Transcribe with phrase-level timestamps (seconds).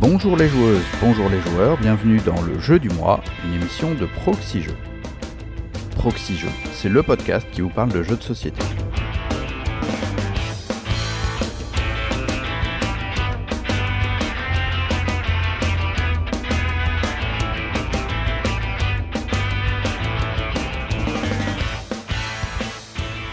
[0.00, 4.06] Bonjour les joueuses, bonjour les joueurs, bienvenue dans le jeu du mois, une émission de
[4.06, 4.76] Proxy Jeux.
[5.94, 8.62] Proxy Jeux, c'est le podcast qui vous parle de jeux de société.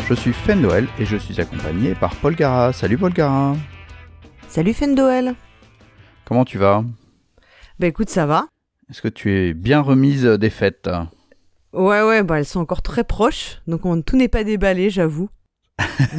[0.10, 2.74] Je suis Fendoel et je suis accompagné par Paul Gara.
[2.74, 3.56] Salut Paul Gara.
[4.50, 5.34] Salut Fendoel.
[6.28, 6.84] Comment tu vas?
[7.80, 8.48] Bah écoute, ça va.
[8.90, 10.90] Est-ce que tu es bien remise des fêtes?
[11.72, 15.30] Ouais, ouais, bah elles sont encore très proches, donc on, tout n'est pas déballé, j'avoue.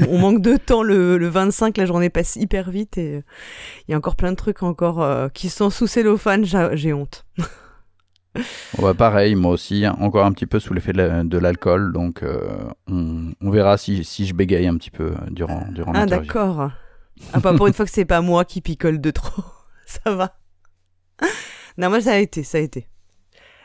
[0.08, 3.22] on manque de temps le, le, 25, la journée passe hyper vite et
[3.86, 7.26] il y a encore plein de trucs encore euh, qui sont sous cellophane, j'ai honte.
[8.78, 12.70] Ouais, pareil, moi aussi, hein, encore un petit peu sous l'effet de l'alcool, donc euh,
[12.86, 16.70] on, on, verra si, si, je bégaye un petit peu durant, durant Ah d'accord.
[17.32, 19.42] Ah, pas pour une fois que c'est pas moi qui picole de trop,
[20.04, 20.34] ça va.
[21.78, 22.86] Non, moi ça a été, ça a été.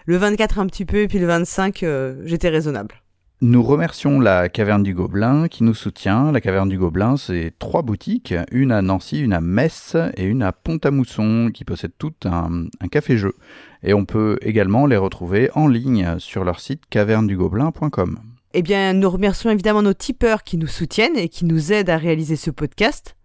[0.05, 2.95] Le 24 un petit peu, et puis le 25, euh, j'étais raisonnable.
[3.41, 6.31] Nous remercions la Caverne du Gobelin qui nous soutient.
[6.31, 10.43] La Caverne du Gobelin, c'est trois boutiques, une à Nancy, une à Metz et une
[10.43, 13.33] à Pont-à-Mousson, qui possèdent toutes un, un café-jeu.
[13.81, 18.19] Et on peut également les retrouver en ligne sur leur site cavernedugobelin.com.
[18.53, 21.97] Eh bien, nous remercions évidemment nos tipeurs qui nous soutiennent et qui nous aident à
[21.97, 23.17] réaliser ce podcast.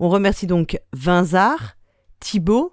[0.00, 1.76] On remercie donc Vinzard,
[2.22, 2.72] Thibaut,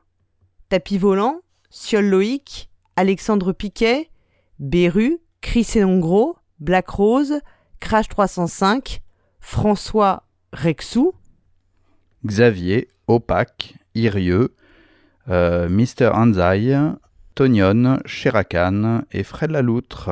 [0.69, 4.11] Tapis Volant, Siol Loïc, Alexandre Piquet,
[4.59, 7.39] Beru, Chris Gros, Black Rose,
[7.79, 9.01] Crash 305,
[9.39, 11.13] François Rexou,
[12.23, 14.55] Xavier, Opac, Irieux,
[15.29, 16.77] euh, Mister Anzai,
[17.33, 20.11] Tonion, Sherakan et Fred Laloutre.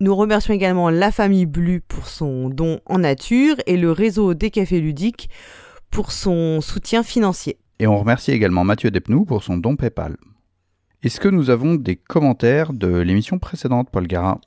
[0.00, 4.50] Nous remercions également la famille Blu pour son don en nature et le réseau des
[4.50, 5.30] cafés ludiques
[5.90, 7.56] pour son soutien financier.
[7.78, 10.16] Et on remercie également Mathieu Depnou pour son don PayPal.
[11.02, 14.40] Est-ce que nous avons des commentaires de l'émission précédente, Paul Gara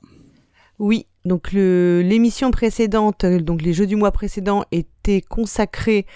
[0.78, 6.06] Oui, donc l'émission précédente, donc les jeux du mois précédent étaient consacrés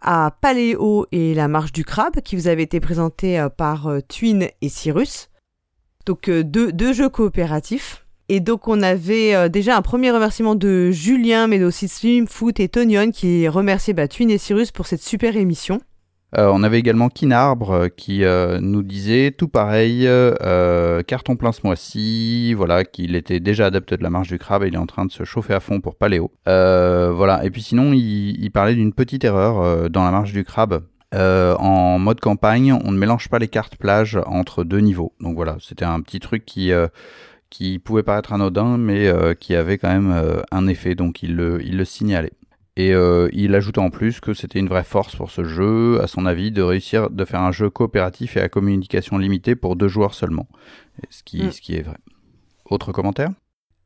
[0.00, 4.00] à Paléo et la marche du crabe qui vous avait été présenté euh, par euh,
[4.06, 5.30] Twin et Cyrus.
[6.06, 8.06] Donc euh, deux, jeux coopératifs.
[8.28, 12.68] Et donc on avait déjà un premier remerciement de Julien, mais aussi Slim, Foot et
[12.68, 15.80] Tonion qui remerciaient bah, Twin et Cyrus pour cette super émission.
[16.36, 21.60] Euh, on avait également Kinarbre qui euh, nous disait tout pareil, euh, carton plein ce
[21.64, 24.86] mois-ci, voilà, qu'il était déjà adepte de la marche du crabe et il est en
[24.86, 26.30] train de se chauffer à fond pour Paléo.
[26.44, 30.82] voilà, et puis sinon il, parlait d'une petite erreur dans la marche du crabe.
[31.14, 35.14] en mode campagne, on ne mélange pas les cartes plage entre deux niveaux.
[35.20, 36.72] Donc voilà, c'était un petit truc qui
[37.50, 41.78] qui pouvait paraître anodin, mais qui avait quand même un effet, donc il le, il
[41.78, 42.32] le signalait.
[42.78, 46.06] Et euh, il ajoutait en plus que c'était une vraie force pour ce jeu, à
[46.06, 49.88] son avis, de réussir de faire un jeu coopératif et à communication limitée pour deux
[49.88, 50.46] joueurs seulement.
[51.10, 51.50] Ce qui, mm.
[51.50, 51.96] ce qui est vrai.
[52.70, 53.30] Autre commentaire?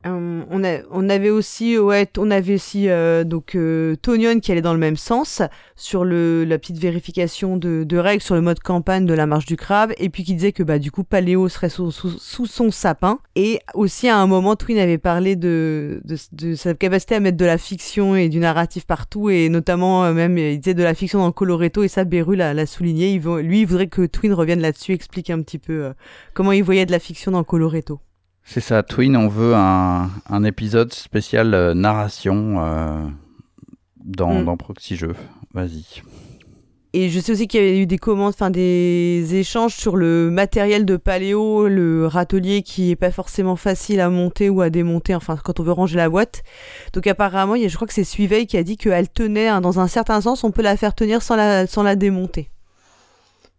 [0.04, 0.42] Euh,
[0.90, 4.78] on, avait aussi, ouais, on avait aussi euh, donc euh, Tonion qui allait dans le
[4.78, 5.42] même sens
[5.76, 9.46] sur le, la petite vérification de, de, règles sur le mode campagne de la marche
[9.46, 12.46] du crabe, et puis qui disait que bah du coup Paléo serait sous, sous, sous
[12.46, 13.20] son sapin.
[13.36, 17.36] Et aussi à un moment, Twin avait parlé de, de, de, sa capacité à mettre
[17.38, 21.20] de la fiction et du narratif partout, et notamment même il disait de la fiction
[21.20, 23.12] dans Coloretto, et ça Beru l'a souligné.
[23.12, 25.92] Il, lui, il voudrait que Twin revienne là-dessus, explique un petit peu
[26.34, 28.00] comment il voyait de la fiction dans Coloretto.
[28.44, 33.06] C'est ça, Twin, on veut un, un épisode spécial euh, narration euh,
[34.04, 34.44] dans, mm.
[34.44, 35.14] dans Proxy Jeux.
[35.54, 36.02] Vas-y.
[36.94, 40.30] Et je sais aussi qu'il y avait eu des commandes, enfin des échanges sur le
[40.30, 45.14] matériel de paléo, le râtelier qui est pas forcément facile à monter ou à démonter,
[45.14, 46.42] enfin quand on veut ranger la boîte.
[46.92, 49.48] Donc apparemment, il y a, je crois que c'est Suiveil qui a dit qu'elle tenait,
[49.48, 52.50] hein, dans un certain sens, on peut la faire tenir sans la, sans la démonter.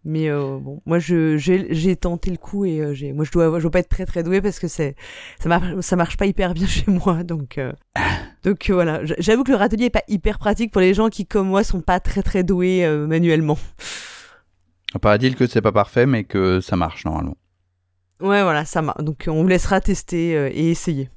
[0.04, 3.62] Mais euh, bon, moi j'ai tenté le coup et euh, j'ai moi je dois je
[3.62, 4.96] dois pas être très très doué parce que c'est
[5.40, 7.72] ça marche ça marche pas hyper bien chez moi donc euh,
[8.42, 11.48] donc voilà, j'avoue que le râtelier est pas hyper pratique pour les gens qui comme
[11.48, 13.58] moi sont pas très très doués manuellement.
[15.00, 17.36] Paraît-il que c'est pas parfait mais que ça marche normalement.
[18.20, 19.02] Ouais voilà, ça marche.
[19.02, 21.08] Donc on vous laissera tester et essayer.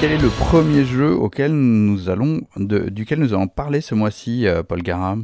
[0.00, 4.62] Quel est le premier jeu auquel nous allons, duquel nous allons parler ce mois-ci, euh,
[4.62, 5.18] Paul Gara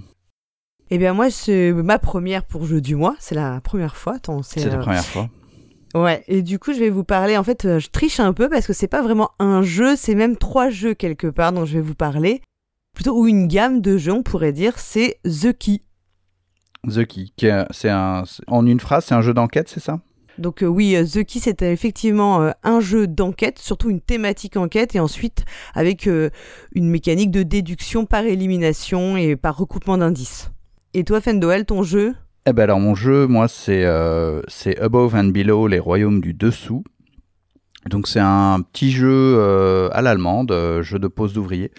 [0.90, 3.16] Eh bien, moi, c'est ma première pour jeu du mois.
[3.18, 4.16] C'est la première fois.
[4.42, 5.30] C'est la euh, première fois.
[5.94, 7.38] Ouais, et du coup, je vais vous parler.
[7.38, 10.14] En fait, euh, je triche un peu parce que c'est pas vraiment un jeu, c'est
[10.14, 12.42] même trois jeux quelque part dont je vais vous parler.
[12.94, 15.80] Plutôt ou une gamme de jeux, on pourrait dire, c'est The Key.
[16.86, 20.00] The Key, c'est un, en une phrase, c'est un jeu d'enquête, c'est ça?
[20.38, 25.00] Donc euh, oui, The Key c'était effectivement un jeu d'enquête, surtout une thématique enquête, et
[25.00, 25.44] ensuite
[25.74, 30.50] avec une mécanique de déduction par élimination et par recoupement d'indices.
[30.94, 32.14] Et toi, Fendoel, ton jeu?
[32.46, 33.84] Eh ben alors mon jeu, moi c'est
[34.80, 36.84] Above and Below, les royaumes du dessous.
[37.90, 39.40] Donc c'est un petit jeu
[39.92, 40.52] à l'allemande,
[40.82, 41.72] jeu de pose d'ouvrier.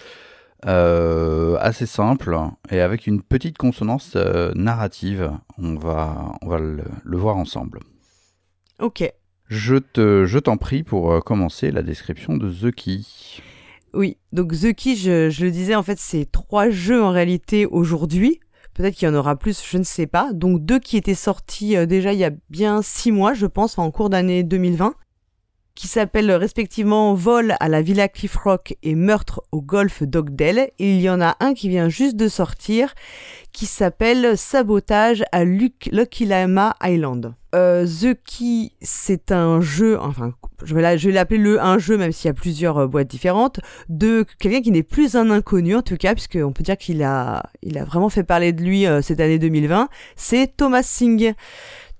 [0.66, 2.36] Euh, assez simple
[2.72, 5.32] et avec une petite consonance euh, narrative.
[5.60, 6.84] On va, on va le,
[7.18, 7.80] voir ensemble.
[8.80, 9.12] Ok.
[9.50, 13.00] Je te, je t'en prie pour euh, commencer la description de The Key.
[13.94, 17.66] Oui, donc The Key, je, je le disais, en fait, c'est trois jeux en réalité
[17.66, 18.40] aujourd'hui.
[18.74, 20.32] Peut-être qu'il y en aura plus, je ne sais pas.
[20.34, 23.90] Donc deux qui étaient sortis déjà il y a bien six mois, je pense, en
[23.90, 24.94] cours d'année 2020
[25.78, 30.72] qui s'appellent respectivement Vol à la Villa Cliff Rock et Meurtre au golfe d'Ogdale.
[30.80, 32.96] Et il y en a un qui vient juste de sortir
[33.54, 37.36] qui s'appelle Sabotage à Lama Island.
[37.54, 40.34] Euh, The Key, c'est un jeu, enfin,
[40.64, 44.26] je vais l'appeler le un jeu, même s'il y a plusieurs euh, boîtes différentes, de
[44.40, 47.78] quelqu'un qui n'est plus un inconnu en tout cas, puisqu'on peut dire qu'il a, il
[47.78, 49.90] a vraiment fait parler de lui euh, cette année 2020.
[50.16, 51.36] C'est Thomas Singh.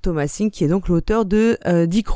[0.02, 2.08] Thomas Singh, qui est donc l'auteur de euh, Dick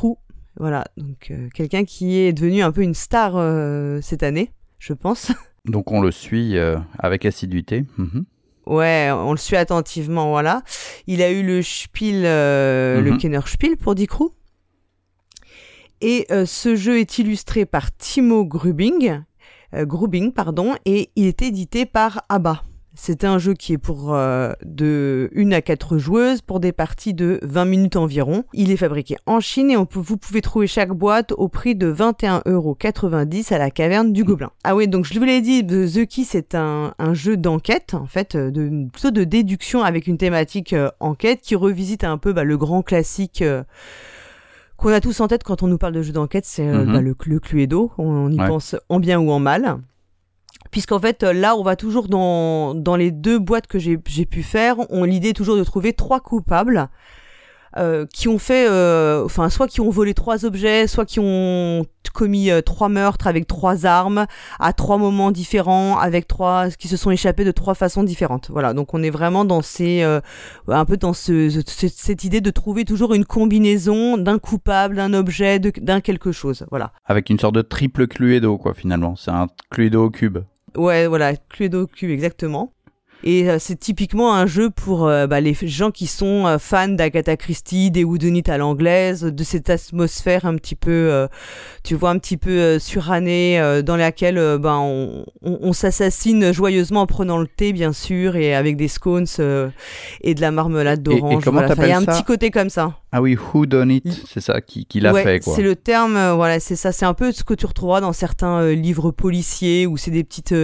[0.62, 4.92] voilà, donc euh, quelqu'un qui est devenu un peu une star euh, cette année, je
[4.92, 5.32] pense.
[5.64, 7.84] Donc on le suit euh, avec assiduité.
[7.98, 8.24] Mhm.
[8.66, 10.62] Ouais, on le suit attentivement, voilà.
[11.08, 13.18] Il a eu le Spiel, le mhm.
[13.18, 14.30] Kenner Spiel pour Dicrou.
[16.00, 19.20] Et ce jeu est illustré par Timo Grubing,
[19.74, 22.62] Grubing, pardon, et il est édité par ABBA.
[22.94, 27.14] C'est un jeu qui est pour euh, de 1 à 4 joueuses pour des parties
[27.14, 28.44] de 20 minutes environ.
[28.52, 31.74] Il est fabriqué en Chine et on peut, vous pouvez trouver chaque boîte au prix
[31.74, 34.50] de 21,90€ à la caverne du Gobelin.
[34.62, 38.36] Ah oui, donc je vous l'ai dit, The Key c'est un, jeu d'enquête, en fait,
[38.36, 42.58] de, plutôt de déduction avec une thématique euh, enquête qui revisite un peu bah, le
[42.58, 43.40] grand classique.
[43.42, 43.62] Euh,
[44.76, 46.92] qu'on a tous en tête quand on nous parle de jeu d'enquête, c'est mm-hmm.
[46.92, 47.92] bah, le, le Cluedo.
[47.98, 49.78] On, y pense en bien ou en mal
[50.72, 54.42] puisqu'en fait euh, là on va toujours dans, dans les deux boîtes que j'ai pu
[54.42, 56.88] faire, on l'idée toujours de trouver trois coupables
[57.76, 61.86] euh, qui ont fait, euh, enfin soit qui ont volé trois objets, soit qui ont
[62.12, 64.26] commis trois meurtres avec trois armes
[64.60, 68.50] à trois moments différents, avec trois qui se sont échappés de trois façons différentes.
[68.50, 70.02] Voilà, donc on est vraiment dans ces,
[70.68, 75.58] un peu dans ce, cette idée de trouver toujours une combinaison d'un coupable, d'un objet,
[75.58, 76.66] d'un quelque chose.
[76.70, 76.92] Voilà.
[77.06, 80.40] Avec une sorte de triple Cluedo quoi finalement, c'est un Cluedo au cube.
[80.76, 82.72] Ouais, voilà, Cluedo Cube, exactement.
[83.24, 86.88] Et euh, c'est typiquement un jeu pour euh, bah, les gens qui sont euh, fans
[86.88, 91.28] d'Agatha Christie, des Whodunit à l'anglaise, de cette atmosphère un petit peu,
[91.84, 97.38] tu vois, un petit peu surannée, dans laquelle bah, on, on, s'assassine joyeusement en prenant
[97.38, 99.26] le thé, bien sûr, et avec des scones
[100.20, 101.44] et de la marmelade d'orange.
[101.46, 101.74] Voilà.
[101.78, 103.01] Il y a un petit côté comme ça.
[103.12, 105.54] Ah oui, Who Done It, c'est ça qui, qui l'a fait quoi.
[105.54, 108.72] C'est le terme, voilà, c'est ça, c'est un peu ce que tu retrouveras dans certains
[108.72, 110.54] livres policiers où c'est des petites,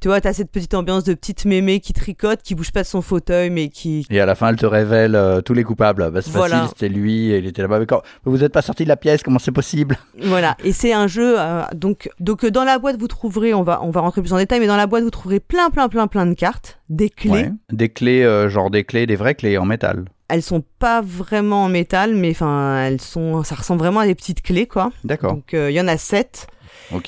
[0.00, 2.86] tu vois, t'as cette petite ambiance de petites mémées qui tricote, qui bouge pas de
[2.86, 4.06] son fauteuil, mais qui.
[4.10, 6.10] Et à la fin, elle te révèle euh, tous les coupables.
[6.10, 7.78] Bah, c'est facile, c'était lui, et il était là-bas.
[7.78, 9.98] Mais quand vous n'êtes pas sorti de la pièce, comment c'est possible?
[10.22, 10.56] Voilà.
[10.64, 11.36] Et c'est un jeu.
[11.38, 14.38] Euh, donc, donc dans la boîte, vous trouverez, on va, on va rentrer plus en
[14.38, 17.50] détail, mais dans la boîte, vous trouverez plein, plein, plein, plein de cartes, des clés.
[17.72, 20.04] Des clés, euh, genre des clés, des vraies clés en métal.
[20.28, 24.14] Elles sont pas vraiment en métal, mais enfin, elles sont, ça ressemble vraiment à des
[24.14, 24.92] petites clés, quoi.
[25.04, 25.34] D'accord.
[25.34, 26.48] Donc, il y en a sept.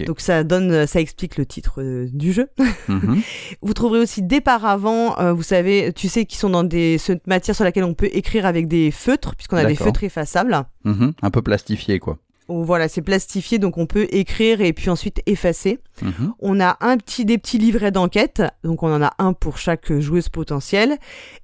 [0.07, 2.49] Donc ça donne, ça explique le titre euh, du jeu.
[2.89, 3.21] Mhm.
[3.61, 7.55] vous trouverez aussi des paravents, euh, vous savez, tu sais, qui sont dans des matières
[7.55, 10.57] sur laquelle on peut écrire avec des feutres, puisqu'on a des feutres effaçables.
[10.85, 11.13] Mhm.
[11.21, 12.19] Un peu plastifié, quoi.
[12.49, 15.81] Voilà, c'est plastifié, donc on peut écrire et puis ensuite effacer.
[16.01, 16.33] Mhm.
[16.41, 19.93] On a un petit, des petits livrets d'enquête, donc on en a un pour chaque
[19.99, 20.97] joueuse potentielle.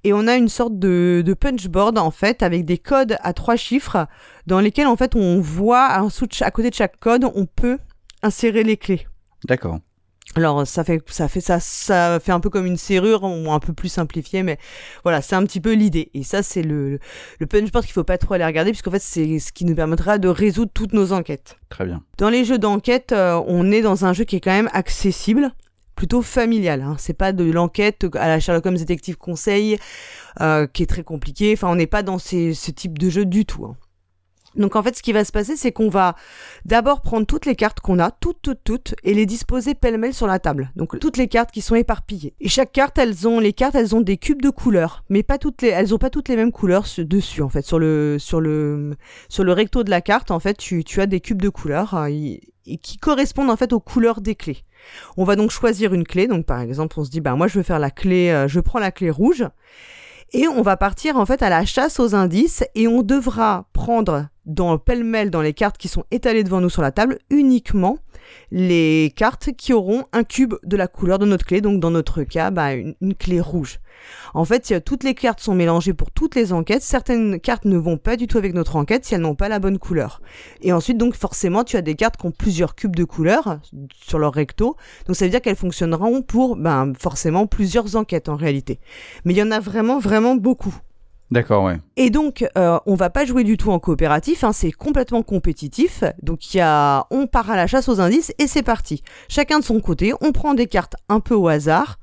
[0.03, 3.55] Et on a une sorte de, de punchboard, en fait, avec des codes à trois
[3.55, 4.07] chiffres,
[4.47, 7.77] dans lesquels, en fait, on voit, à côté de chaque code, on peut
[8.23, 9.07] insérer les clés.
[9.45, 9.79] D'accord.
[10.35, 13.59] Alors ça fait ça fait ça ça fait un peu comme une serrure ou un
[13.59, 14.57] peu plus simplifié mais
[15.03, 16.99] voilà c'est un petit peu l'idée et ça c'est le
[17.39, 20.17] le punchboard qu'il faut pas trop aller regarder puisqu'en fait c'est ce qui nous permettra
[20.17, 21.57] de résoudre toutes nos enquêtes.
[21.69, 22.03] Très bien.
[22.17, 25.51] Dans les jeux d'enquête euh, on est dans un jeu qui est quand même accessible
[25.95, 26.81] plutôt familial.
[26.81, 26.95] Hein.
[26.99, 29.77] C'est pas de l'enquête à la Sherlock Holmes Detective Conseil
[30.41, 31.53] euh, qui est très compliqué.
[31.53, 33.65] Enfin, on n'est pas dans ces, ce type de jeu du tout.
[33.65, 33.77] Hein.
[34.55, 36.15] Donc en fait, ce qui va se passer, c'est qu'on va
[36.65, 40.27] d'abord prendre toutes les cartes qu'on a, toutes, toutes, toutes, et les disposer pêle-mêle sur
[40.27, 40.71] la table.
[40.75, 42.33] Donc toutes les cartes qui sont éparpillées.
[42.39, 45.37] Et chaque carte, elles ont les cartes, elles ont des cubes de couleurs, mais pas
[45.37, 47.63] toutes les, elles ont pas toutes les mêmes couleurs dessus en fait.
[47.63, 48.95] Sur le, sur le,
[49.29, 52.05] sur le recto de la carte, en fait, tu, tu as des cubes de couleurs
[52.07, 54.63] et qui correspondent en fait aux couleurs des clés.
[55.17, 56.27] On va donc choisir une clé.
[56.27, 58.59] Donc par exemple, on se dit, bah moi je veux faire la clé, euh, je
[58.59, 59.45] prends la clé rouge.
[60.33, 64.27] Et on va partir en fait à la chasse aux indices et on devra prendre
[64.45, 67.97] dans pêle-mêle dans les cartes qui sont étalées devant nous sur la table uniquement
[68.51, 72.23] les cartes qui auront un cube de la couleur de notre clé, donc dans notre
[72.23, 73.79] cas, bah, une, clé rouge.
[74.33, 76.83] En fait, toutes les cartes sont mélangées pour toutes les enquêtes.
[76.83, 79.59] Certaines cartes ne vont pas du tout avec notre enquête si elles n'ont pas la
[79.59, 80.21] bonne couleur.
[80.61, 83.59] Et ensuite, donc forcément, tu as des cartes qui ont plusieurs cubes de couleurs
[83.93, 84.75] sur leur recto.
[85.07, 88.79] Donc ça veut dire qu'elles fonctionneront pour ben, forcément plusieurs enquêtes en réalité.
[89.23, 90.75] Mais il y en a vraiment, vraiment beaucoup.
[91.31, 91.79] D'accord, ouais.
[91.97, 96.03] Et donc, euh, on va pas jouer du tout en coopératif, hein, c'est complètement compétitif.
[96.21, 99.01] Donc, on part à la chasse aux indices et c'est parti.
[99.27, 101.97] Chacun de son côté, on prend des cartes un peu au hasard.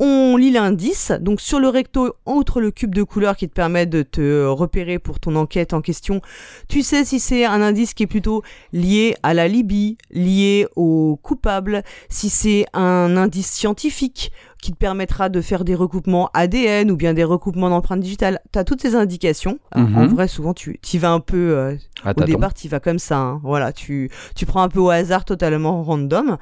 [0.00, 3.86] On lit l'indice, donc sur le recto, outre le cube de couleur qui te permet
[3.86, 6.20] de te repérer pour ton enquête en question,
[6.68, 8.42] tu sais si c'est un indice qui est plutôt
[8.72, 14.32] lié à la Libye, lié au coupable, si c'est un indice scientifique,
[14.64, 18.40] qui te permettra de faire des recoupements ADN ou bien des recoupements d'empreintes digitales.
[18.50, 19.58] Tu as toutes ces indications.
[19.72, 20.06] En Mhm.
[20.14, 21.36] vrai, souvent, tu y vas un peu...
[21.36, 23.18] euh, au départ, tu vas comme ça.
[23.18, 23.40] hein.
[23.42, 26.38] Voilà, tu, tu prends un peu au hasard, totalement random.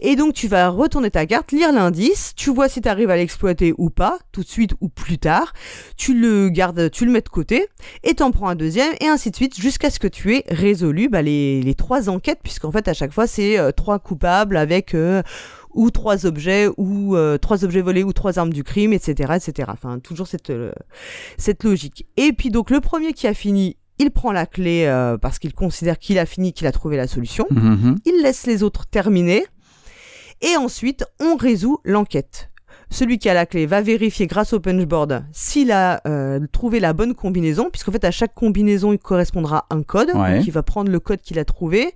[0.00, 3.16] Et donc, tu vas retourner ta carte, lire l'indice, tu vois si tu arrives à
[3.16, 5.54] l'exploiter ou pas, tout de suite ou plus tard.
[5.96, 7.66] Tu le gardes, tu le mets de côté,
[8.02, 11.08] et t'en prends un deuxième, et ainsi de suite, jusqu'à ce que tu aies résolu
[11.08, 14.94] bah, les, les trois enquêtes, puisqu'en fait, à chaque fois, c'est euh, trois coupables avec...
[14.94, 15.22] euh,
[15.74, 19.68] ou trois objets, ou euh, trois objets volés, ou trois armes du crime, etc., etc.
[19.72, 20.72] Enfin, toujours cette, euh,
[21.36, 22.06] cette logique.
[22.16, 25.54] Et puis donc le premier qui a fini, il prend la clé euh, parce qu'il
[25.54, 27.46] considère qu'il a fini, qu'il a trouvé la solution.
[27.50, 27.96] Mhm.
[28.04, 29.44] Il laisse les autres terminer.
[30.40, 32.50] Et ensuite, on résout l'enquête.
[32.90, 36.92] Celui qui a la clé va vérifier grâce au punchboard s'il a euh, trouvé la
[36.92, 40.10] bonne combinaison, puisqu'en fait à chaque combinaison il correspondra un code.
[40.14, 40.36] Ouais.
[40.36, 41.94] Donc il va prendre le code qu'il a trouvé,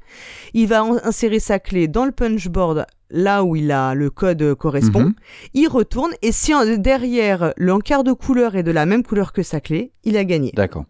[0.54, 5.04] il va insérer sa clé dans le punchboard là où il a le code correspond.
[5.04, 5.14] Mhm.
[5.54, 9.60] Il retourne et si derrière l'encart de couleur est de la même couleur que sa
[9.60, 10.52] clé, il a gagné.
[10.54, 10.84] D'accord.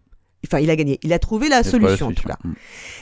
[0.45, 0.99] Enfin, il a gagné.
[1.03, 2.37] Il a trouvé la solution en tout cas.
[2.43, 2.53] Mm.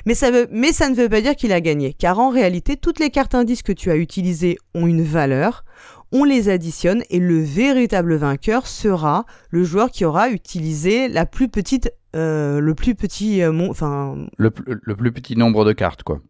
[0.06, 2.78] Mais ça, veut, mais ça ne veut pas dire qu'il a gagné, car en réalité,
[2.78, 5.64] toutes les cartes indices que tu as utilisées ont une valeur,
[6.12, 11.50] on les additionne et le véritable vainqueur sera le joueur qui aura utilisé la plus
[11.50, 16.22] petite, euh, le plus petit, euh, enfin le plus petit nombre de cartes, quoi.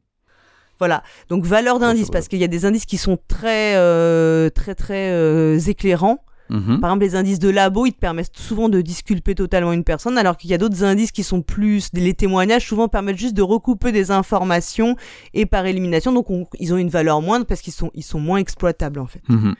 [0.80, 1.04] Voilà.
[1.30, 5.12] Donc valeur d'indice, parce qu'il y a des indices qui sont très, euh, très, très
[5.12, 6.24] euh, éclairants.
[6.50, 6.80] Mhm.
[6.80, 10.18] Par exemple, les indices de labo, ils te permettent souvent de disculper totalement une personne,
[10.18, 11.90] alors qu'il y a d'autres indices qui sont plus...
[11.92, 14.96] Les témoignages, souvent, permettent juste de recouper des informations
[15.34, 18.22] et par élimination, donc on- ils ont une valeur moindre parce qu'ils sont, ils sont
[18.22, 19.22] moins exploitables, en fait.
[19.28, 19.56] Mhm.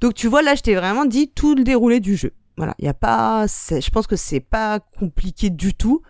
[0.00, 2.32] Donc tu vois, là, je t'ai vraiment dit tout le déroulé du jeu.
[2.56, 3.46] Voilà, il y a pas...
[3.48, 6.02] Je pense que c'est pas compliqué du tout.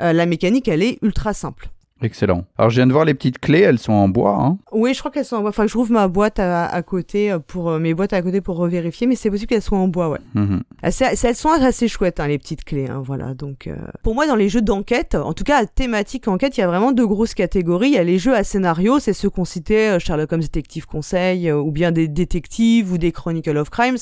[0.00, 1.68] Euh, la mécanique, elle est ultra simple.
[2.00, 2.44] Excellent.
[2.56, 4.36] Alors, je viens de voir les petites clés, elles sont en bois.
[4.40, 4.58] Hein.
[4.72, 5.50] Oui, je crois qu'elles sont en bois.
[5.50, 8.40] Enfin, je trouve ma boîte à, à côté euh, pour euh, mes boîtes à côté
[8.40, 10.20] pour revérifier, mais c'est possible qu'elles soient en bois, ouais.
[10.34, 10.62] Mhm.
[10.82, 12.86] Assez- elles sont assez chouettes, hein, les petites clés.
[12.88, 13.34] hein, voilà.
[13.34, 13.74] Donc, euh,
[14.04, 16.68] pour moi, dans les jeux d'enquête, en tout cas à thématique enquête, il y a
[16.68, 17.88] vraiment deux grosses catégories.
[17.88, 21.50] Il y a les jeux à scénario, c'est ceux qu'on citait, Sherlock Holmes Détective Conseil,
[21.50, 23.98] ou bien des détectives ou des Chronicle of Crimes,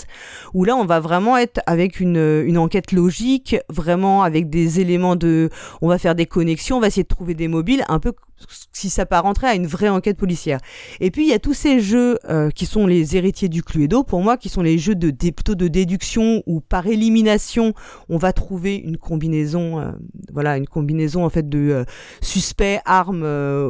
[0.53, 5.17] où là, on va vraiment être avec une, une enquête logique, vraiment avec des éléments
[5.17, 5.49] de,
[5.81, 8.13] on va faire des connexions, on va essayer de trouver des mobiles, un peu
[8.73, 10.61] si ça rentrer à une vraie enquête policière.
[11.01, 14.05] Et puis il y a tous ces jeux euh, qui sont les héritiers du Cluedo
[14.05, 17.73] pour moi, qui sont les jeux de plutôt de déduction où par élimination
[18.09, 19.93] on va trouver une combinaison, euh,
[20.33, 21.85] voilà, une combinaison en fait de euh,
[22.21, 23.25] suspects, armes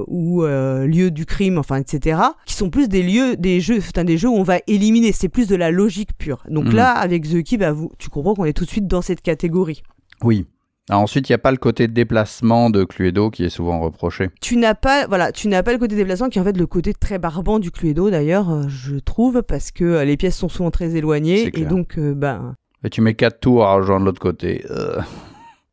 [0.08, 2.20] ou lieux du crime, enfin etc.
[2.44, 5.12] Qui sont plus des lieux, des jeux, enfin, des jeux où on va éliminer.
[5.12, 6.42] C'est plus de la logique pure.
[6.48, 6.74] Donc Mhm.
[6.74, 9.22] là avec The Key, bah, vous, tu comprends qu'on est tout de suite dans cette
[9.22, 9.82] catégorie.
[10.22, 10.46] Oui.
[10.88, 14.30] Alors, ensuite, il n'y a pas le côté déplacement de Cluedo qui est souvent reproché.
[14.40, 16.66] tu n'as pas voilà tu n'as pas le côté déplacement qui est en fait le
[16.66, 20.48] côté très barbant du Cluedo d'ailleurs euh, je trouve parce que euh, les pièces sont
[20.48, 24.20] souvent très éloignées et donc euh, ben Et tu mets quatre tours à rejoindre l'autre
[24.20, 24.64] côté.
[24.70, 25.00] Euh.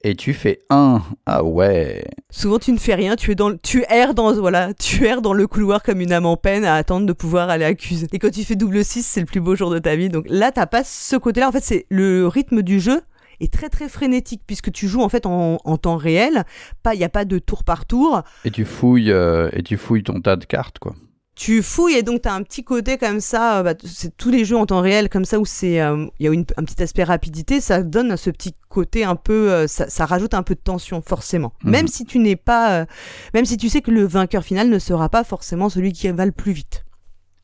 [0.06, 1.02] Et tu fais un.
[1.26, 2.04] Ah ouais.
[2.30, 5.34] souvent tu ne fais rien tu es dans tu erres dans voilà tu erres dans
[5.34, 8.32] le couloir comme une âme en peine à attendre de pouvoir aller accuser et quand
[8.32, 10.66] tu fais double 6 c'est le plus beau jour de ta vie donc là t'as
[10.66, 13.00] pas ce côté là en fait c'est le rythme du jeu
[13.40, 16.44] est très très frénétique puisque tu joues en fait en, en temps réel
[16.84, 19.78] pas il y a pas de tour par tour Et tu fouilles, euh, et tu
[19.78, 20.96] fouilles ton tas de cartes, quoi.
[21.36, 24.46] tu fouilles et donc t'as un petit côté comme ça, euh, bah, c'est tous les
[24.46, 26.82] jeux en temps réel comme ça où c'est euh, il y a une- un petit
[26.84, 30.54] aspect rapidité, ça donne ce petit côté un peu, euh, ça, ça rajoute un peu
[30.54, 31.54] de tension forcément.
[31.64, 31.72] Mhm.
[31.72, 32.86] Même si tu n'es pas,
[33.34, 36.26] même si tu sais que le vainqueur final ne sera pas forcément celui qui va
[36.26, 36.86] le plus vite.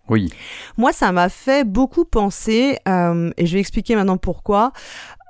[0.08, 0.32] Oui.
[0.78, 4.72] Moi, ça m'a fait beaucoup penser, euh, et je vais expliquer maintenant pourquoi.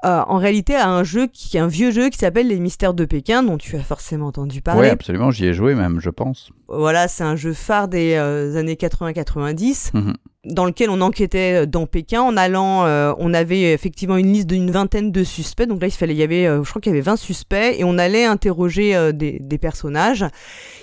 [0.06, 2.94] Euh, en réalité, à un jeu qui est un vieux jeu qui s'appelle Les Mystères
[2.94, 4.82] de Pékin, dont tu as forcément entendu parler.
[4.82, 5.32] Ouais, absolument.
[5.32, 6.52] J'y ai joué même, je pense.
[6.68, 9.92] Voilà, c'est un jeu phare des euh, années 80-90.
[9.94, 10.14] Mhm.
[10.50, 12.86] Dans lequel on enquêtait dans Pékin en allant,
[13.18, 15.66] on avait effectivement une liste d'une vingtaine de suspects.
[15.66, 17.84] Donc là, il fallait, il y avait, je crois qu'il y avait 20 suspects et
[17.84, 20.26] on allait interroger des, des personnages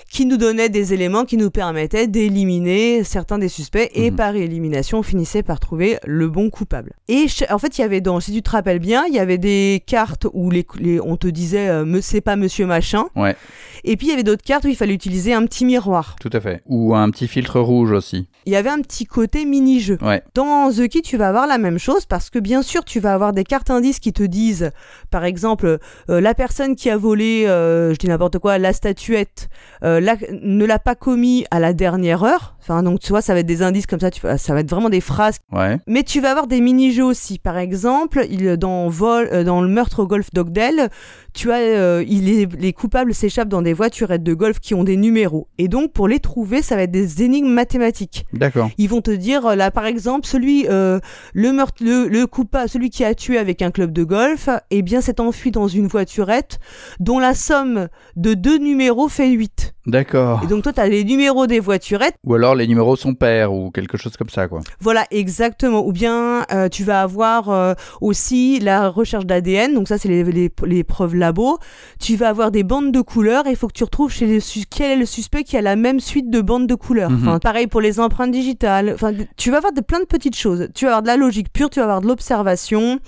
[0.09, 4.17] qui nous donnait des éléments qui nous permettaient d'éliminer certains des suspects et mhm.
[4.17, 6.93] par élimination on finissait par trouver le bon coupable.
[7.07, 9.37] Et en fait il y avait dans, si tu te rappelles bien, il y avait
[9.37, 10.65] des cartes où les,
[11.03, 13.05] on te disait euh, c'est pas monsieur machin.
[13.15, 13.35] Ouais.
[13.83, 16.15] Et puis il y avait d'autres cartes où il fallait utiliser un petit miroir.
[16.19, 16.61] Tout à fait.
[16.67, 18.27] Ou un petit filtre rouge aussi.
[18.45, 19.97] Il y avait un petit côté mini-jeu.
[20.01, 20.21] Ouais.
[20.33, 23.13] Dans The Key, tu vas avoir la même chose parce que bien sûr, tu vas
[23.13, 24.71] avoir des cartes indices qui te disent,
[25.09, 29.49] par exemple, euh, la personne qui a volé, euh, je dis n'importe quoi, la statuette,
[29.81, 32.55] ne l'a pas commis à la dernière heure.
[32.59, 34.69] Enfin, donc tu vois, ça va être des indices comme ça, tu, ça va être
[34.69, 35.37] vraiment des phrases.
[35.51, 35.77] Ouais.
[35.87, 37.39] Mais tu vas avoir des mini-jeux aussi.
[37.39, 40.89] Par exemple, il, dans, vol, euh, dans le meurtre au golf d'Ogdell,
[41.37, 42.25] tu as, euh, il
[42.59, 45.47] les coupables s'échappent dans des voiturettes de golf qui ont des numéros.
[45.57, 48.25] Et donc, pour les trouver, ça va être des énigmes mathématiques.
[48.33, 48.69] D'accord.
[48.77, 52.89] Ils vont te dire, euh, là, par exemple, celui, le meurtre, le, le coupable, celui
[52.89, 56.59] qui a tué avec un club de golf, eh bien, s'est enfui dans une voiturette
[56.99, 59.75] dont la somme de deux numéros fait 8.
[59.87, 60.41] D'accord.
[60.43, 62.15] Et donc toi, tu as les numéros des voiturettes.
[62.25, 64.59] Ou alors les numéros sont pairs ou quelque chose comme ça, quoi.
[64.81, 65.85] Voilà, exactement.
[65.87, 69.73] Ou bien euh, tu vas avoir euh, aussi la recherche d'ADN.
[69.73, 71.57] Donc ça, c'est les, les, preuves labo.
[72.01, 73.47] Tu vas avoir des bandes de couleurs.
[73.47, 74.39] Et il faut que tu retrouves chez les
[74.69, 77.09] quel est le suspect qui a la même suite de bandes de couleurs.
[77.09, 77.19] Mhm.
[77.21, 78.91] Enfin, pareil pour les empreintes digitales.
[78.93, 80.67] Enfin, tu vas avoir de, plein de petites choses.
[80.75, 81.69] Tu vas avoir de la logique pure.
[81.69, 82.99] Tu vas avoir de l'observation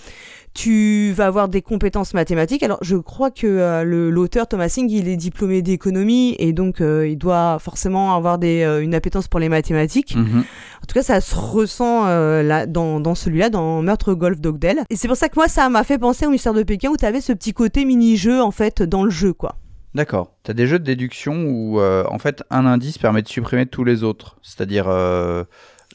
[0.53, 2.63] tu vas avoir des compétences mathématiques.
[2.63, 7.07] Alors, je crois que euh, l'auteur Thomas Singh, il est diplômé d'économie et donc euh,
[7.07, 10.15] il doit forcément avoir des, euh, une appétence pour les mathématiques.
[10.15, 10.39] Mhm.
[10.39, 14.83] En tout cas, ça se ressent là, dans, dans celui-là, dans Meurtre Golf d'Ogdell.
[14.89, 16.97] Et c'est pour ça que moi, ça m'a fait penser au mystère de Pékin où
[16.97, 19.55] tu avais ce petit côté mini-jeu en fait dans le jeu, quoi.
[19.93, 20.33] D'accord.
[20.43, 23.83] Tu as des jeux de déduction où en fait un indice permet de supprimer tous
[23.83, 24.37] les autres.
[24.41, 24.87] C'est-à-dire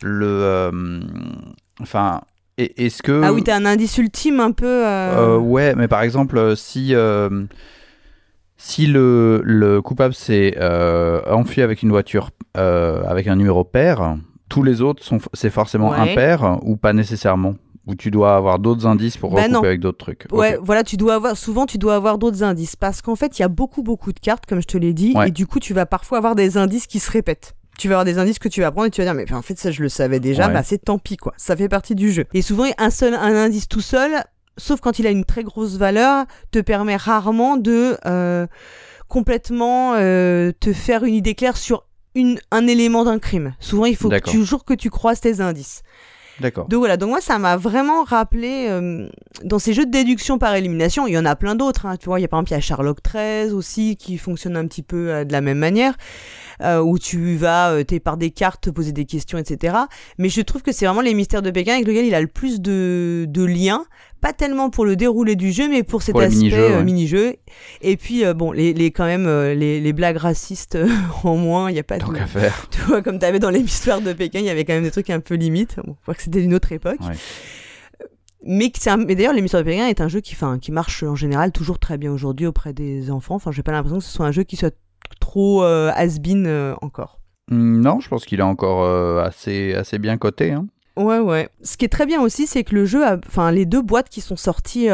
[0.02, 0.70] le
[1.80, 2.20] enfin
[2.56, 5.36] est-ce que ah oui t'as un indice ultime un peu euh...
[5.36, 7.44] Euh, ouais mais par exemple euh, si euh,
[8.56, 10.56] si le, le coupable s'est
[11.28, 14.16] enfui avec une voiture avec un numéro pair
[14.48, 17.54] tous les autres sont c'est forcément impair ou pas nécessairement?
[17.86, 20.26] Ou tu dois avoir d'autres indices pour bah recouper avec d'autres trucs?
[20.32, 23.42] Ouais, voilà, tu dois avoir souvent tu dois avoir d'autres indices parce qu'en fait, il
[23.42, 25.74] y a beaucoup beaucoup de cartes comme je te l'ai dit et du coup, tu
[25.74, 28.60] vas parfois avoir des indices qui se répètent tu vas avoir des indices que tu
[28.60, 30.62] vas prendre et tu vas dire mais en fait ça je le savais déjà bah
[30.62, 31.34] c'est tant pis quoi.
[31.36, 32.24] Ça fait partie du jeu.
[32.34, 34.24] Et souvent un seul un indice tout seul
[34.56, 38.46] sauf quand il a une très grosse valeur te permet rarement de euh,
[39.08, 43.54] complètement euh, te faire une idée claire sur une, un élément d'un crime.
[43.58, 45.82] Souvent il faut toujours que tu croises tes indices
[46.40, 46.68] D'accord.
[46.68, 49.08] Donc voilà, donc moi ça m'a vraiment rappelé euh,
[49.44, 51.86] dans ces jeux de déduction par élimination, il y en a plein d'autres.
[51.86, 54.18] Hein, tu vois, il y a par exemple il y a Sherlock 13 aussi qui
[54.18, 55.94] fonctionne un petit peu de la même manière.
[56.62, 59.76] Euh, où tu vas, euh, t'es par des cartes, poser des questions, etc.
[60.18, 62.28] Mais je trouve que c'est vraiment les mystères de Pékin avec lequel il a le
[62.28, 63.84] plus de, de liens
[64.24, 67.26] pas tellement pour le déroulé du jeu, mais pour cet aspect mini-jeu.
[67.26, 67.32] Euh,
[67.82, 70.78] Et puis, bon, les, les, quand même, les, les blagues racistes
[71.24, 72.68] en moins, il n'y a pas Tant qu'à faire.
[72.70, 74.90] Tu vois, comme tu avais dans histoires de Pékin, il y avait quand même des
[74.90, 75.76] trucs un peu limites.
[75.84, 77.00] Bon, faut que c'était d'une autre époque.
[78.46, 78.72] Mais,
[79.06, 81.98] mais d'ailleurs, l'émission de Pékin est un jeu qui, qui marche en général toujours très
[81.98, 83.34] bien aujourd'hui auprès des enfants.
[83.34, 84.74] Enfin, j'ai pas l'impression que ce soit un jeu qui soit
[85.20, 87.20] trop euh, has-been euh, encore.
[87.50, 90.52] Mm, non, je pense qu'il est encore euh, assez, assez bien coté.
[90.52, 90.66] Hein.
[90.96, 91.48] Ouais, ouais.
[91.62, 94.20] Ce qui est très bien aussi, c'est que le jeu, enfin, les deux boîtes qui
[94.20, 94.88] sont sorties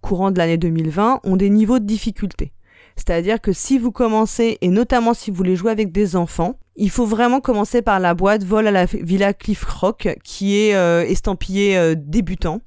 [0.00, 2.52] courant de l'année 2020 ont des niveaux de difficulté.
[2.96, 6.90] C'est-à-dire que si vous commencez, et notamment si vous voulez jouer avec des enfants, il
[6.90, 11.94] faut vraiment commencer par la boîte Vol à la Villa Cliff Rock, qui est estampillée
[11.96, 12.60] débutant,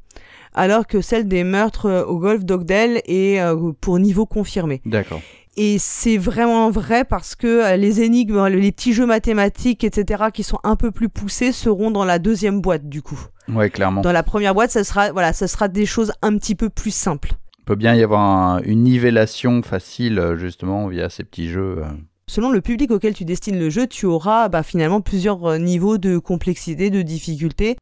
[0.53, 3.41] alors que celle des meurtres au golf d'Ogdell est
[3.79, 4.81] pour niveau confirmé.
[4.85, 5.21] D'accord.
[5.57, 10.43] Et c'est vraiment vrai parce que euh, les énigmes, les petits jeux mathématiques, etc., qui
[10.43, 13.19] sont un peu plus poussés, seront dans la deuxième boîte du coup.
[13.49, 14.01] Ouais, clairement.
[14.01, 16.91] Dans la première boîte, ça sera, voilà, ça sera des choses un petit peu plus
[16.91, 17.33] simples.
[17.59, 21.79] Il peut bien y avoir une nivellation facile euh, justement via ces petits jeux.
[21.79, 21.85] Euh.
[22.27, 26.17] Selon le public auquel tu destines le jeu, tu auras bah, finalement plusieurs niveaux de
[26.17, 27.75] complexité, de difficulté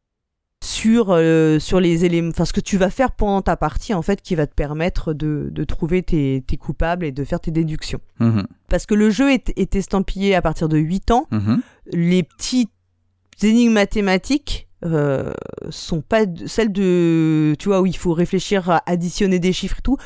[0.64, 4.02] sur euh, sur les éléments enfin ce que tu vas faire pendant ta partie en
[4.02, 7.52] fait qui va te permettre de, de trouver tes, tes, coupables et de faire tes
[7.52, 8.46] déductions mhm.
[8.68, 11.62] parce que le jeu est, est, estampillé à partir de 8 ans mhm.
[11.94, 12.72] les petites
[13.42, 15.34] énigmes mathématiques euh,
[15.70, 19.82] sont pas celles de tu vois où il faut réfléchir à additionner des chiffres et
[19.82, 19.98] tout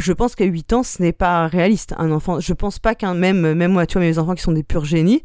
[0.00, 1.94] je pense qu'à 8 ans, ce n'est pas réaliste.
[1.98, 4.52] Un enfant, je pense pas qu'un même, même moi, tu vois, mes enfants qui sont
[4.52, 5.22] des purs génies.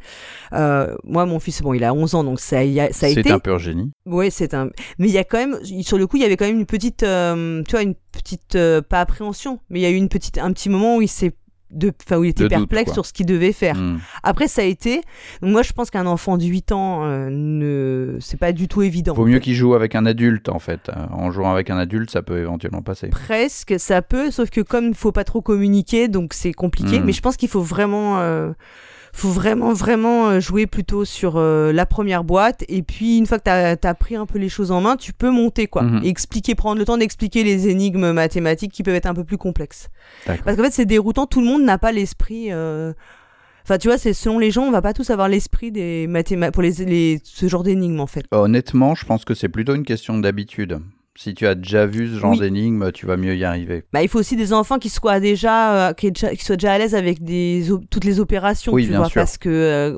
[0.54, 3.24] Euh, moi, mon fils, bon, il a 11 ans, donc ça, a, ça a été.
[3.24, 3.92] C'est un pur génie.
[4.06, 4.70] Oui, c'est un.
[5.00, 6.66] Mais il y a quand même, sur le coup, il y avait quand même une
[6.66, 10.10] petite, euh, tu vois, une petite, euh, pas appréhension, mais il y a eu une
[10.10, 11.34] petite, un petit moment où il s'est
[11.71, 13.75] de, enfin, où il était De perplexe sur ce qu'il devait faire.
[13.75, 13.99] Hmm.
[14.23, 15.01] Après, ça a été.
[15.41, 19.13] Moi, je pense qu'un enfant de 8 ans, euh, ne, c'est pas du tout évident.
[19.13, 20.89] Vaut mieux qu'il joue avec un adulte en fait.
[20.89, 23.08] Euh, En jouant avec un adulte, ça peut éventuellement passer.
[23.08, 26.99] Presque, ça peut, sauf que comme il faut pas trop communiquer, donc c'est compliqué.
[26.99, 27.06] Mhm.
[27.06, 28.51] Mais je pense qu'il faut vraiment, euh,
[29.17, 32.63] faut vraiment, vraiment euh, jouer plutôt sur euh, la première boîte.
[32.67, 35.13] Et puis une fois que t'as as pris un peu les choses en main, tu
[35.13, 36.01] peux monter quoi, Mhm.
[36.04, 39.89] expliquer, prendre le temps d'expliquer les énigmes mathématiques qui peuvent être un peu plus complexes.
[40.25, 41.25] Parce qu'en fait, c'est déroutant.
[41.28, 42.51] Tout le monde n'a pas l'esprit.
[42.51, 42.93] euh,
[43.63, 46.54] Enfin, tu vois, c'est selon les gens, on va pas tous avoir l'esprit des mathématiques
[46.54, 48.23] pour les, les ce genre d'énigmes en fait.
[48.30, 50.80] Honnêtement, je pense que c'est plutôt une question d'habitude.
[51.17, 52.39] Si tu as déjà vu ce genre Oui.
[52.39, 53.84] d'énigme, tu vas mieux y arriver.
[53.93, 56.93] Bah, il faut aussi des enfants qui soient déjà, euh, qui, soient déjà à l'aise
[56.93, 59.21] avec des toutes les opérations, Oui, tu bien vois, sûr.
[59.21, 59.97] parce que euh,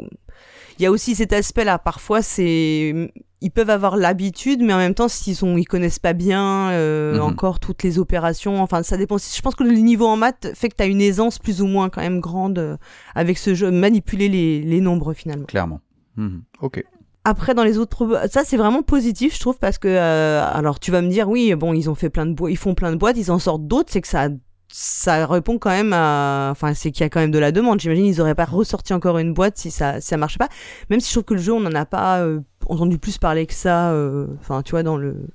[0.77, 1.79] il y a aussi cet aspect-là.
[1.79, 6.13] Parfois, c'est ils peuvent avoir l'habitude, mais en même temps, s'ils sont, ils connaissent pas
[6.13, 7.21] bien euh, Mhm.
[7.21, 8.61] encore toutes les opérations.
[8.61, 9.17] Enfin, ça dépend.
[9.17, 11.67] Je pense que le niveau en maths fait que tu as une aisance plus ou
[11.67, 12.77] moins quand même grande
[13.15, 15.45] avec ce jeu, manipuler les, les nombres finalement.
[15.45, 15.81] Clairement.
[16.15, 16.43] Mhm.
[16.61, 16.83] Ok.
[17.29, 20.91] Après, dans les autres, ça c'est vraiment positif, je trouve, parce que euh, alors tu
[20.91, 22.95] vas me dire, oui, bon, ils ont fait plein de boîtes, ils font plein de
[22.95, 24.29] boîtes, ils en sortent d'autres, c'est que ça,
[24.69, 27.81] ça répond quand même à, enfin, c'est qu'il y a quand même de la demande.
[27.81, 30.47] J'imagine ils auraient pas ressorti encore une boîte si ça, si ça marchait pas.
[30.89, 33.45] Même si je trouve que le jeu, on en a pas euh, entendu plus parler
[33.45, 33.91] que ça.
[33.91, 35.27] euh, Enfin, tu vois, dans le,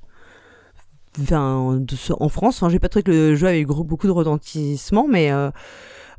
[1.21, 1.85] enfin,
[2.21, 5.31] en France, enfin, j'ai pas trouvé que le jeu avait gros- beaucoup de retentissement, mais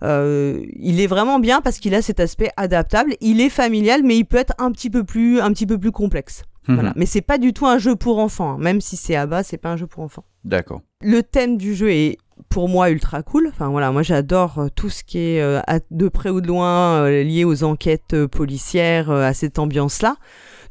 [0.04, 3.16] euh, il est vraiment bien parce qu'il a cet aspect adaptable.
[3.22, 5.92] Il est familial, mais il peut être un petit peu plus, un petit peu plus
[5.92, 6.44] complexe.
[6.68, 6.76] Mhm.
[6.76, 6.94] Voilà.
[6.96, 8.54] Mais c'est pas du tout un jeu pour enfants.
[8.54, 8.58] hein.
[8.60, 10.24] Même si c'est à bas, c'est pas un jeu pour enfants.
[10.46, 10.82] D'accord.
[11.02, 12.18] Le thème du jeu est
[12.50, 13.48] pour moi ultra cool.
[13.50, 16.48] Enfin voilà, moi j'adore euh, tout ce qui est euh, à- de près ou de
[16.48, 20.16] loin euh, lié aux enquêtes policières, à cette ambiance-là.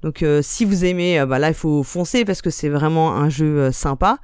[0.03, 3.15] Donc euh, si vous aimez, euh, bah là il faut foncer parce que c'est vraiment
[3.15, 4.19] un jeu euh, sympa.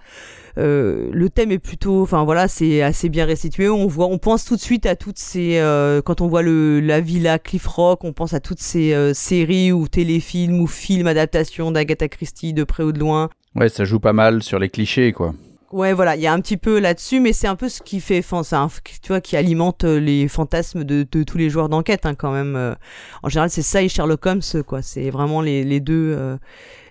[0.57, 3.69] Euh, le thème est plutôt, enfin voilà, c'est assez bien restitué.
[3.69, 5.63] On voit, on pense tout de suite à toutes ces,
[6.05, 9.87] quand on voit le la villa Cliff Rock, on pense à toutes ces séries ou
[9.87, 13.29] téléfilms ou films adaptations d'Agatha Christie de près ou de loin.
[13.55, 15.33] Ouais, ça joue pas mal sur les clichés, quoi.
[15.71, 18.01] Ouais, voilà, il y a un petit peu là-dessus, mais c'est un peu ce qui
[18.01, 18.69] fait, enfin, un-
[19.03, 22.33] tu vois, qui alimente euh, les fantasmes de, de tous les joueurs d'enquête, hein, quand
[22.33, 22.57] même.
[22.57, 22.75] euh.
[23.23, 24.81] En général, c'est ça et Sherlock Holmes, quoi.
[24.81, 26.39] C'est vraiment les, les deux, euh,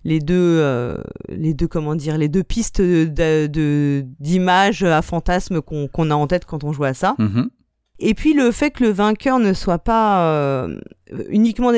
[0.04, 5.60] les deux, euh, les deux, comment dire, les deux pistes de- de- d'images à fantasmes
[5.62, 7.16] qu'on a en tête quand on joue à ça.
[7.18, 7.50] Mhm.
[8.00, 10.80] Et puis le fait que le vainqueur ne soit pas euh,
[11.30, 11.72] uniquement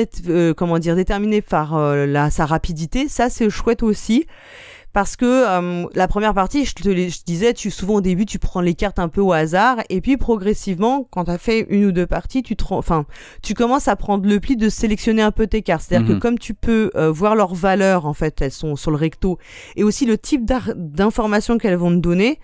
[0.54, 4.26] comment dire déterminé par la, sa rapidité, ça c'est chouette aussi.
[4.92, 8.38] Parce que euh, la première partie, je te je disais, tu souvent au début tu
[8.40, 11.84] prends les cartes un peu au hasard et puis progressivement, quand tu as fait une
[11.84, 13.06] ou deux parties, tu te enfin
[13.42, 15.84] tu commences à prendre le pli de sélectionner un peu tes cartes.
[15.88, 16.14] C'est-à-dire Mhm.
[16.16, 19.38] que comme tu peux euh, voir leurs valeurs en fait, elles sont sur le recto
[19.76, 22.40] et aussi le type d'informations qu'elles vont te donner,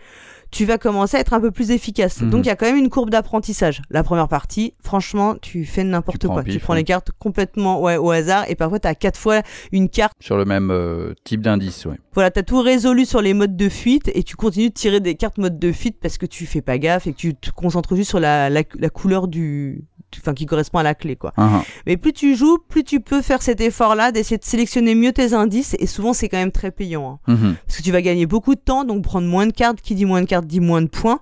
[0.57, 2.23] tu vas commencer à être un peu plus efficace.
[2.23, 2.31] Mhm.
[2.31, 3.83] Donc il y a quand même une courbe d'apprentissage.
[3.91, 6.43] La première partie, franchement, tu fais n'importe quoi.
[6.43, 6.79] pif, tu prends ouais.
[6.79, 10.15] les cartes complètement ouais, au hasard et parfois tu as quatre fois une carte.
[10.19, 11.99] Sur le même euh, type d'indice, ouais.
[12.15, 15.01] Voilà, tu as tout résolu sur les modes de fuite et tu continues de tirer
[15.01, 17.51] des cartes mode de fuite parce que tu fais pas gaffe et que tu te
[17.51, 19.85] concentres juste sur la, la, la couleur du
[20.19, 21.33] enfin qui correspond à la clé quoi.
[21.37, 21.63] Ah.
[21.87, 25.35] Mais plus tu joues, plus tu peux faire cet effort-là d'essayer de sélectionner mieux tes
[25.35, 27.21] indices et souvent c'est quand même très payant.
[27.29, 27.35] hein.
[27.35, 27.57] Mhm.
[27.67, 30.05] Parce que tu vas gagner beaucoup de temps, donc prendre moins de cartes, qui dit
[30.05, 31.21] moins de cartes dit moins de points.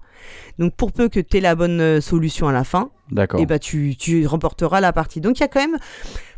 [0.59, 2.91] Donc pour peu que tu aies la bonne euh, solution à la fin,
[3.41, 5.21] et bah tu, tu remporteras la partie.
[5.21, 5.79] Donc il y a quand même,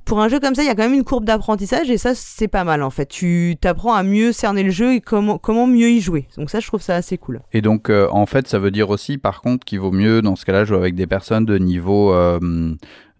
[0.07, 2.14] pour un jeu comme ça, il y a quand même une courbe d'apprentissage et ça
[2.14, 3.07] c'est pas mal en fait.
[3.07, 6.29] Tu t'apprends à mieux cerner le jeu et comment, comment mieux y jouer.
[6.38, 7.40] Donc ça je trouve ça assez cool.
[7.53, 10.37] Et donc, euh, en fait, ça veut dire aussi, par contre, qu'il vaut mieux, dans
[10.37, 12.38] ce cas-là, jouer avec des personnes de niveau, euh,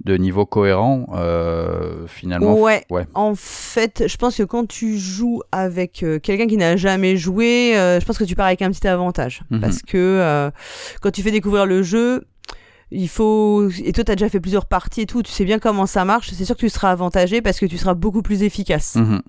[0.05, 2.55] de niveau cohérent, euh, finalement.
[2.55, 2.85] Ouais.
[2.91, 3.07] Ouais.
[3.15, 7.77] En fait, je pense que quand tu joues avec euh, quelqu'un qui n'a jamais joué,
[7.77, 9.43] euh, je pense que tu pars avec un petit avantage.
[9.51, 9.61] Mhm.
[9.61, 10.51] Parce que euh,
[11.01, 12.25] quand tu fais découvrir le jeu,
[12.91, 13.69] il faut.
[13.85, 16.05] Et toi, tu as déjà fait plusieurs parties et tout, tu sais bien comment ça
[16.05, 16.31] marche.
[16.33, 18.95] C'est sûr que tu seras avantagé parce que tu seras beaucoup plus efficace.
[18.97, 19.23] Mhm.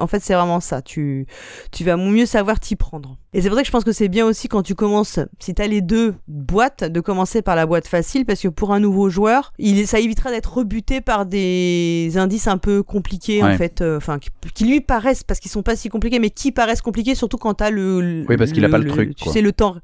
[0.00, 0.82] En fait, c'est vraiment ça.
[0.82, 1.24] Tu,
[1.70, 3.16] tu vas mieux savoir t'y prendre.
[3.32, 5.54] Et c'est pour ça que je pense que c'est bien aussi quand tu commences, si
[5.54, 8.80] tu as les deux boîtes, de commencer par la boîte facile, parce que pour un
[8.80, 13.54] nouveau joueur, il, ça évitera d'être rebuté par des indices un peu compliqués, Ouais.
[13.54, 16.30] en fait, euh, enfin, qui, qui lui paraissent, parce qu'ils sont pas si compliqués, mais
[16.30, 19.14] qui paraissent compliqués, surtout quand t'as le, le- Oui, parce qu'il a pas le truc,
[19.14, 19.32] Tu quoi.
[19.32, 19.76] sais, le temps.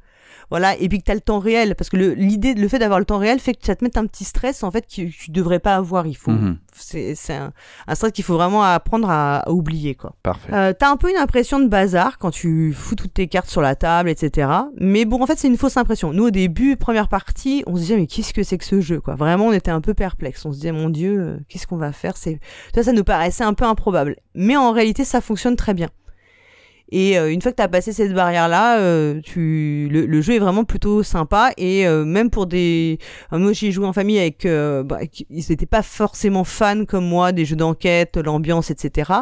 [0.51, 2.79] Voilà, et puis que tu as le temps réel, parce que le- l'idée, le fait
[2.79, 5.09] d'avoir le temps réel fait que ça te met un petit stress, en fait, que
[5.09, 6.07] tu devrais pas avoir.
[6.07, 6.59] Il faut, Mhm.
[6.75, 7.53] c'est c'est un,
[7.87, 10.15] un stress qu'il faut vraiment apprendre à, à oublier, quoi.
[10.23, 10.53] Parfait.
[10.53, 13.61] Euh, T'as un peu une impression de bazar quand tu fous toutes tes cartes sur
[13.61, 14.49] la table, etc.
[14.81, 16.13] Mais bon, en fait, c'est une fausse impression.
[16.13, 19.01] Nous, au début, première partie, on se disait, mais qu'est-ce que c'est que ce jeu,
[19.01, 19.15] quoi?
[19.15, 20.45] Vraiment, on était un peu perplexe.
[20.45, 22.17] On se disait, mon Dieu, euh, qu'est-ce qu'on va faire?
[22.17, 22.41] C'est
[22.75, 24.17] Ça, ça nous paraissait un peu improbable.
[24.35, 25.89] Mais en réalité, ça fonctionne très bien.
[26.92, 30.38] Et euh, une fois que tu as passé cette barrière-là, euh, tu le, jeu est
[30.38, 31.53] vraiment plutôt sympa.
[31.57, 32.98] Et euh, même pour des...
[33.31, 34.46] moi, j'ai joué en famille avec...
[34.46, 34.98] Bah,
[35.31, 39.12] ils n'étaient pas forcément fans comme moi des jeux d'enquête, l'ambiance, etc.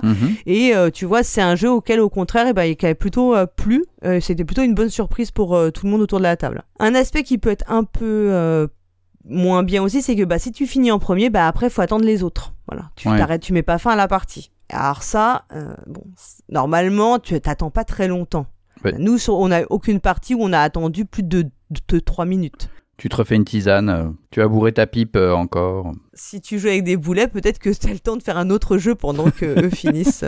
[0.47, 0.91] Et mhm.
[0.91, 3.85] tu vois, c'est un jeu auquel, au contraire, eh ben, il avait plutôt plu.
[4.21, 6.63] C'était plutôt une bonne surprise pour tout le monde autour de la table.
[6.79, 8.69] Un aspect qui peut être un peu
[9.25, 12.05] moins bien aussi, c'est que bah, si tu finis en premier, bah, après, faut attendre
[12.05, 12.55] les autres.
[12.67, 14.51] Voilà, tu t'arrêtes, tu mets pas fin à la partie.
[14.71, 16.05] Alors ça, euh, bon,
[16.49, 18.47] normalement, tu t'attends pas très longtemps.
[18.99, 21.51] Nous, on n'a aucune partie où on a attendu plus de,
[21.89, 22.69] de, 3 minutes.
[22.97, 25.93] Tu te refais une tisane, euh, tu as bourré ta pipe euh, encore.
[26.15, 28.51] Si tu joues avec des boulets, peut-être que tu as le temps de faire un
[28.51, 30.25] autre jeu pendant que eux finissent.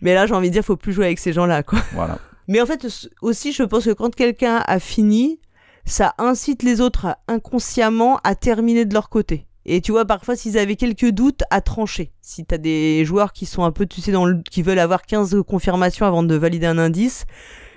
[0.00, 1.80] Mais là, j'ai envie de dire, faut plus jouer avec ces gens-là, quoi.
[1.92, 2.18] Voilà.
[2.46, 2.86] Mais en fait,
[3.20, 5.40] aussi, je pense que quand quelqu'un a fini,
[5.84, 9.47] ça incite les autres inconsciemment à terminer de leur côté.
[9.70, 12.10] Et tu vois, parfois, s'ils avaient quelques doutes, à trancher.
[12.22, 15.02] Si t'as des joueurs qui sont un peu, tu sais, dans le, qui veulent avoir
[15.02, 17.26] 15 confirmations avant de valider un indice,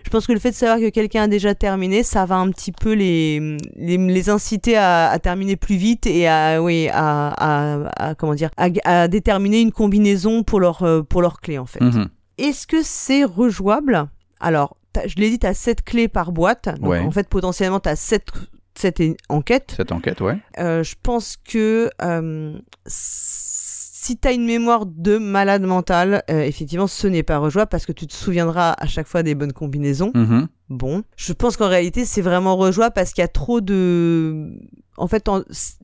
[0.06, 2.50] je pense que le fait de savoir que quelqu'un a déjà terminé, ça va un
[2.50, 8.36] petit peu les, les, inciter à, terminer plus vite et à, oui, à, à, comment
[8.36, 11.82] dire, à, déterminer une combinaison pour leur, euh, pour leur clé, en fait.
[11.82, 12.08] Mhm.
[12.38, 14.08] Est-ce que c'est rejouable?
[14.40, 16.70] Alors, je l'ai dit, tu as 7 clés par boîte.
[16.80, 18.32] Donc, en fait, potentiellement, tu as 7
[18.76, 19.74] cette enquête.
[19.76, 20.38] Cette enquête, ouais.
[20.60, 26.88] Euh, je pense que euh, si tu as une mémoire de malade mental, euh, effectivement,
[26.88, 30.12] ce n'est pas rejouable parce que tu te souviendras à chaque fois des bonnes combinaisons.
[30.16, 30.48] Mm-hmm.
[30.70, 34.58] Bon, je pense qu'en réalité, c'est vraiment rejouable parce qu'il y a trop de
[34.98, 35.28] en fait,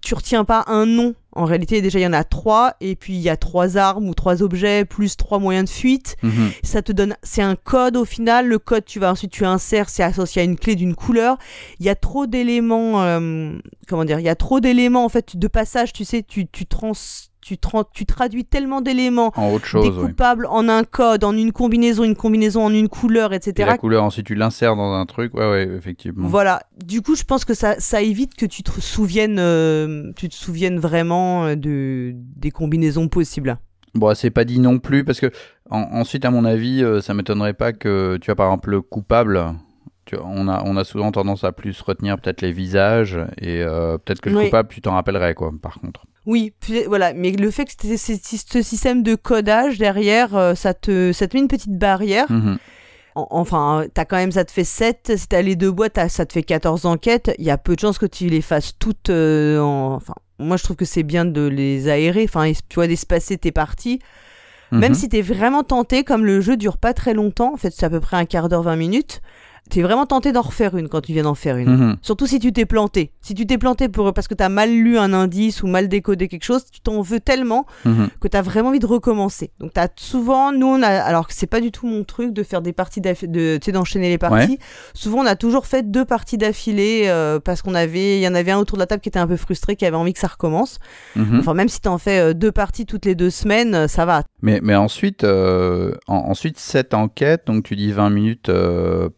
[0.02, 1.16] tu retiens pas un nom.
[1.38, 4.10] En réalité, déjà, il y en a trois, et puis il y a trois armes
[4.10, 6.16] ou trois objets, plus trois moyens de fuite.
[6.24, 6.50] Mhm.
[6.64, 8.48] Ça te donne, c'est un code au final.
[8.48, 11.38] Le code, tu vas ensuite, tu insères, c'est associé à une clé d'une couleur.
[11.80, 13.52] Il y a trop d'éléments, euh,
[13.88, 16.66] comment dire, il y a trop d'éléments, en fait, de passage, tu sais, tu, tu
[16.66, 16.94] trans,
[17.48, 17.58] tu,
[17.94, 19.32] tu traduis tellement d'éléments
[19.74, 23.54] découpables en un code, en une combinaison, une combinaison en une couleur, etc.
[23.58, 26.28] Et la couleur, ensuite tu l'insères dans un truc, ouais, ouais, effectivement.
[26.28, 26.62] Voilà.
[26.84, 30.36] Du coup, je pense que ça, ça évite que tu te souviennes, euh, tu te
[30.36, 33.58] souviennes vraiment euh, de, des combinaisons possibles.
[33.96, 35.32] Bon, c'est pas dit non plus, parce que
[35.70, 39.54] ensuite, à mon avis, euh, ça m'étonnerait pas que, tu as par exemple, le coupable,
[40.14, 44.30] on, a, on a souvent tendance à plus retenir peut-être les visages, et peut-être que
[44.30, 46.06] le coupable, tu t'en rappellerais, quoi, par contre.
[46.28, 46.54] Oui,
[46.88, 51.38] voilà, mais le fait que ce système de codage derrière, euh, ça te, ça te
[51.38, 52.30] met une petite barrière.
[52.30, 52.58] Mhm.
[53.16, 55.14] Enfin, t'as quand même, ça te fait 7.
[55.16, 57.32] Si t'as les deux boîtes, ça te fait 14 enquêtes.
[57.40, 59.94] Il y a peu de chances que tu les fasses toutes euh, en.
[59.96, 62.26] Enfin, moi, je trouve que c'est bien de les aérer.
[62.26, 64.00] Enfin, tu vois, d'espacer tes parties.
[64.74, 64.96] Même mhm.
[64.96, 67.90] si t'es vraiment tenté, comme le jeu dure pas très longtemps, en fait, c'est à
[67.90, 69.22] peu près un quart d'heure, 20 minutes
[69.70, 71.70] t'es vraiment tenté d'en refaire une quand tu viens d'en faire une.
[71.70, 71.98] Mhm.
[72.02, 73.12] Surtout si tu t'es planté.
[73.22, 76.28] Si tu t'es planté pour, parce que t'as mal lu un indice ou mal décodé
[76.28, 78.10] quelque chose, tu t'en veux tellement mhm.
[78.20, 79.52] que t'as vraiment envie de recommencer.
[79.60, 82.44] Donc t'as souvent, nous on a, alors que c'est pas du tout mon truc de
[82.44, 84.60] faire des parties de, tu sais, d'enchaîner les parties.
[84.94, 88.36] Souvent on a toujours fait deux parties d'affilée euh, parce qu'on avait, il y en
[88.36, 90.20] avait un autour de la table qui était un peu frustré, qui avait envie que
[90.20, 90.80] ça recommence.
[91.16, 91.40] Mhm.
[91.40, 94.24] Enfin même si t'en fais euh, deux parties toutes les deux semaines, euh, ça va.
[94.42, 95.26] Mais, mais ensuite,
[96.08, 98.52] ensuite cette enquête, donc tu dis 20 minutes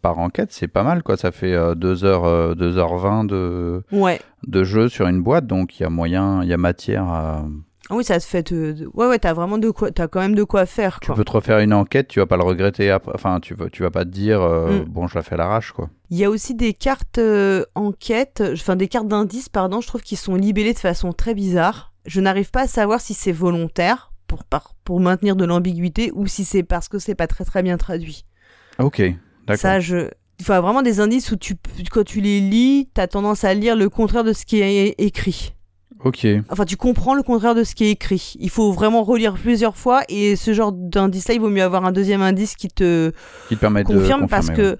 [0.02, 1.16] par enquête c'est pas mal, quoi.
[1.16, 4.20] Ça fait 2h, euh, 2h20 euh, de, ouais.
[4.46, 7.44] de jeu sur une boîte, donc il y a moyen, il y a matière à.
[7.88, 8.52] Ah oui, ça te fait.
[8.94, 9.90] Ouais, ouais, t'as vraiment de quoi.
[9.90, 11.00] T'as quand même de quoi faire.
[11.00, 13.12] Tu peux te refaire une enquête, tu vas pas le regretter après.
[13.14, 14.84] Enfin, tu vas, tu vas pas te dire, euh, mm.
[14.84, 15.88] bon, je la fais à l'arrache, quoi.
[16.10, 17.20] Il y a aussi des cartes
[17.74, 21.92] enquête, enfin des cartes d'indices, pardon, je trouve qu'ils sont libellées de façon très bizarre.
[22.06, 24.44] Je n'arrive pas à savoir si c'est volontaire pour,
[24.84, 28.24] pour maintenir de l'ambiguïté ou si c'est parce que c'est pas très très bien traduit.
[28.78, 29.02] Ok,
[29.46, 29.60] d'accord.
[29.60, 31.56] Ça, je, il faut vraiment des indices où tu,
[31.90, 34.94] quand tu les lis, tu as tendance à lire le contraire de ce qui est
[34.98, 35.54] écrit.
[36.04, 36.26] Ok.
[36.48, 38.34] Enfin, tu comprends le contraire de ce qui est écrit.
[38.38, 41.92] Il faut vraiment relire plusieurs fois et ce genre d'indice-là, il vaut mieux avoir un
[41.92, 43.12] deuxième indice qui te,
[43.48, 44.78] qui te permet confirme de parce que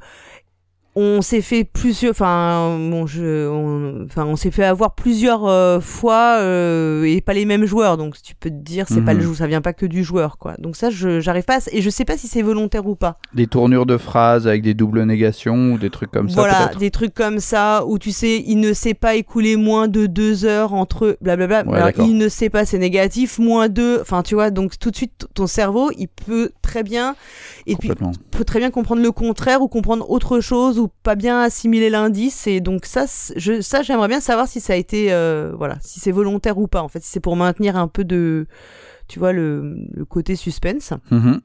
[1.00, 5.80] on s'est fait plusieurs enfin bon je on, enfin on s'est fait avoir plusieurs euh,
[5.80, 7.96] fois euh, et pas les mêmes joueurs.
[7.96, 9.28] Donc tu peux te dire c'est pas le mhm.
[9.28, 10.54] jeu ça vient pas que du joueur quoi.
[10.58, 13.18] Donc ça je j'arrive pas et je sais pas si c'est volontaire ou pas.
[13.34, 16.90] Des tournures de phrases avec des doubles négations ou des trucs comme ça voilà des
[16.90, 20.74] trucs comme ça où tu sais il ne s'est pas écoulé moins de deux heures
[20.74, 21.64] entre blablabla.
[21.64, 22.04] Bla, bla.
[22.04, 25.26] il ne sait pas c'est négatif moins deux enfin tu vois donc tout de suite
[25.34, 27.16] ton cerveau il peut très bien
[27.66, 27.90] et puis
[28.30, 32.46] peut très bien comprendre le contraire ou comprendre autre chose ou pas bien assimiler l'indice
[32.46, 36.00] et donc ça je ça j'aimerais bien savoir si ça a été euh, voilà si
[36.00, 38.46] c'est volontaire ou pas en fait si c'est pour maintenir un peu de
[39.08, 41.40] tu vois le, le côté suspense mm-hmm.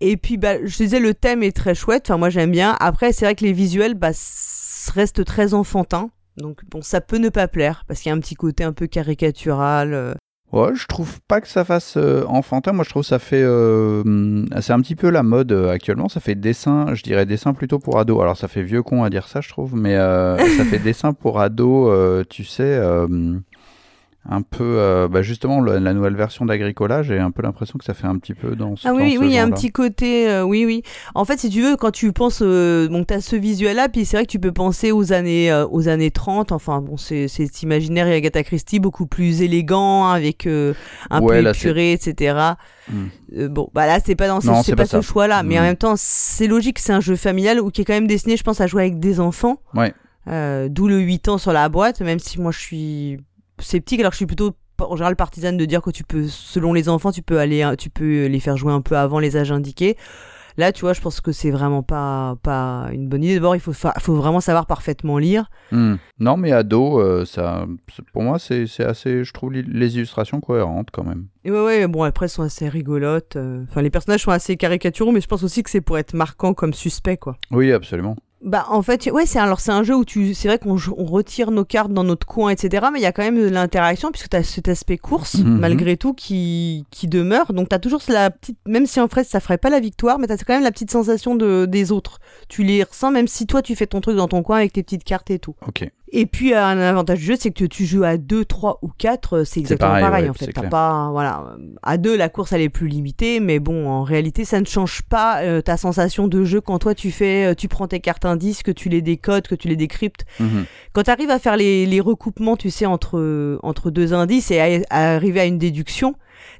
[0.00, 3.12] et puis bah je disais le thème est très chouette enfin moi j'aime bien après
[3.12, 4.10] c'est vrai que les visuels bah
[4.94, 8.20] restent très enfantins donc bon ça peut ne pas plaire parce qu'il y a un
[8.20, 10.14] petit côté un peu caricatural euh.
[10.52, 12.72] Ouais, je trouve pas que ça fasse euh, enfantin.
[12.72, 13.42] Moi, je trouve que ça fait.
[13.42, 16.10] euh, c'est un petit peu la mode euh, actuellement.
[16.10, 18.20] Ça fait dessin, je dirais dessin plutôt pour ado.
[18.20, 21.14] Alors, ça fait vieux con à dire ça, je trouve, mais euh, ça fait dessin
[21.14, 22.78] pour ado, euh, tu sais.
[24.28, 27.92] Un peu, euh, bah justement, la nouvelle version d'Agricola, j'ai un peu l'impression que ça
[27.92, 30.28] fait un petit peu dans ce Ah oui, oui, il y a un petit côté,
[30.30, 30.82] euh, oui, oui.
[31.16, 34.16] En fait, si tu veux, quand tu penses, euh, donc t'as ce visuel-là, puis c'est
[34.16, 36.52] vrai que tu peux penser aux années, euh, aux années 30.
[36.52, 37.26] Enfin, bon, c'est,
[37.64, 42.38] imaginaire et Agatha Christie beaucoup plus élégant, avec un Ouais, peu là, épuré, etc.
[42.88, 43.06] Hmm.
[43.48, 45.02] Bon, bah là, c'est pas dans ce, c'est pas, pas ce ça.
[45.02, 45.64] choix-là, mais en Hmm.
[45.64, 48.44] même temps, c'est logique, c'est un jeu familial ou qui est quand même destiné, je
[48.44, 49.60] pense, à jouer avec des enfants.
[49.74, 49.92] Ouais.
[50.68, 53.18] D'où le 8 ans sur la boîte, même si moi je suis
[53.62, 56.72] sceptique, alors que je suis plutôt en général partisane de dire que tu peux, selon
[56.72, 59.52] les enfants, tu peux aller, tu peux les faire jouer un peu avant les âges
[59.52, 59.96] indiqués.
[60.58, 63.36] Là, tu vois, je pense que c'est vraiment pas, pas une bonne idée.
[63.36, 65.48] D'abord, il faut, fa- faut vraiment savoir parfaitement lire.
[65.70, 65.94] Hmm.
[66.18, 67.64] Non, mais ado, euh, ça,
[68.12, 69.24] pour moi, c'est assez.
[69.24, 71.28] Je trouve les illustrations cohérentes quand même.
[71.46, 73.36] Et ouais, ouais, bon, après, elles sont assez rigolotes.
[73.36, 76.12] euh, Enfin, les personnages sont assez caricaturaux, mais je pense aussi que c'est pour être
[76.12, 77.38] marquant comme suspect, quoi.
[77.50, 78.16] Oui, absolument.
[78.44, 81.04] Bah en fait ouais c'est alors c'est un jeu où tu c'est vrai qu'on on
[81.04, 84.10] retire nos cartes dans notre coin etc mais il y a quand même de l'interaction
[84.10, 85.58] puisque tu as cet aspect course Mhm.
[85.58, 89.22] malgré tout qui qui demeure donc tu as toujours la petite même si en fait
[89.22, 91.92] ça ferait pas la victoire mais tu as quand même la petite sensation de des
[91.92, 94.72] autres tu les ressens même si toi tu fais ton truc dans ton coin avec
[94.72, 95.88] tes petites cartes et tout Ok.
[96.14, 99.44] Et puis un avantage du jeu c'est que tu joues à 2 3 ou 4
[99.44, 100.68] c'est exactement pareil, pareil, ouais, en fait clair.
[100.68, 104.60] pas voilà à 2 la course elle est plus limitée mais bon en réalité ça
[104.60, 107.88] ne change pas euh, ta sensation de jeu quand toi tu fais euh, tu prends
[107.88, 110.64] tes cartes indices que tu les décodes que tu les décryptes Mhm.
[110.92, 114.60] quand tu arrives à faire les, les recoupements tu sais entre entre deux indices et
[114.60, 116.14] à, à arriver à une déduction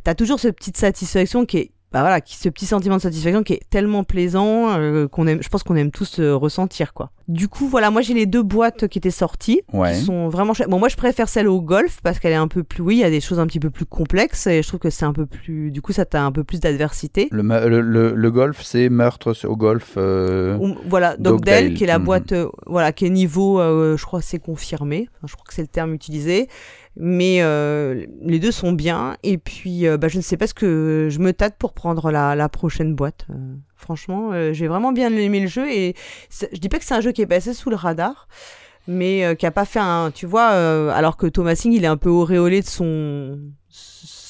[0.04, 3.52] t'as toujours cette petite satisfaction qui est bah voilà, ce petit sentiment de satisfaction qui
[3.52, 7.10] est tellement plaisant euh, qu'on aime, je pense qu'on aime tous euh, ressentir quoi.
[7.32, 9.94] Du coup voilà, moi j'ai les deux boîtes qui étaient sorties, Ouais.
[9.94, 10.68] qui sont vraiment chouettes.
[10.68, 13.00] Bon moi je préfère celle au golf parce qu'elle est un peu plus, oui, il
[13.00, 15.12] y a des choses un petit peu plus complexes et je trouve que c'est un
[15.14, 17.28] peu plus, du coup ça t'a un peu plus d'adversité.
[17.30, 19.94] Le, le, le, le golf, c'est meurtre au golf.
[19.96, 22.04] euh, Voilà, Dogdale, qui est la mhm.
[22.04, 25.08] boîte, euh, voilà, qui est niveau, euh, je crois, c'est confirmé.
[25.16, 26.48] Enfin, je crois que c'est le terme utilisé.
[26.96, 29.16] Mais euh, les deux sont bien.
[29.22, 32.10] Et puis, euh, bah, je ne sais pas ce que je me tâte pour prendre
[32.10, 33.26] la, la prochaine boîte.
[33.30, 33.34] Euh,
[33.82, 35.68] franchement, euh, j'ai vraiment bien aimé le jeu.
[35.70, 35.94] Et
[36.52, 38.28] je dis pas que c'est un jeu qui est passé sous le radar,
[38.86, 41.84] mais euh, qui a pas fait un, tu vois, euh, alors que Thomas Singh, il
[41.84, 43.38] est un peu auréolé de son,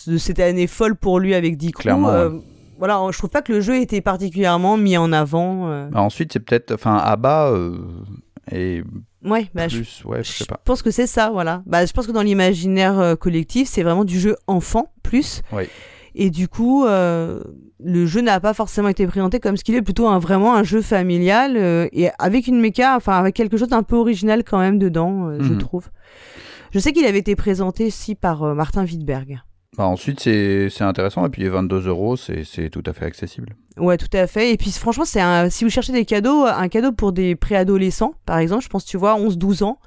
[0.07, 2.31] de cette année folle pour lui avec Dick Clairement,
[2.79, 5.87] Voilà, je trouve pas que le jeu était particulièrement mis en avant.
[5.91, 6.73] bah, ensuite, c'est peut-être.
[6.75, 7.53] Enfin, Abba
[8.51, 8.83] et
[9.25, 10.03] Ouais, bah, je, plus.
[10.05, 10.61] Ouais, je sais je pas.
[10.65, 11.63] pense que c'est ça, voilà.
[11.67, 15.43] Bah, je pense que dans l'imaginaire collectif, c'est vraiment du jeu enfant plus.
[15.53, 15.65] Oui.
[16.15, 17.43] Et du coup, euh,
[17.83, 20.63] le jeu n'a pas forcément été présenté comme ce qu'il est, plutôt un, vraiment un
[20.63, 24.59] jeu familial euh, et avec une méca, enfin avec quelque chose d'un peu original quand
[24.59, 25.59] même dedans, euh, je Mhm.
[25.59, 25.89] trouve.
[26.73, 29.41] Je sais qu'il avait été présenté aussi par Martin Wittberg.
[29.77, 31.25] Bah, ensuite, c'est c'est intéressant.
[31.27, 33.55] Et puis, les 22 euros, c'est tout à fait accessible.
[33.79, 34.53] Ouais, tout à fait.
[34.53, 38.13] Et puis franchement, c'est un si vous cherchez des cadeaux, un cadeau pour des préadolescents,
[38.27, 39.79] par exemple, je pense tu vois 11-12 ans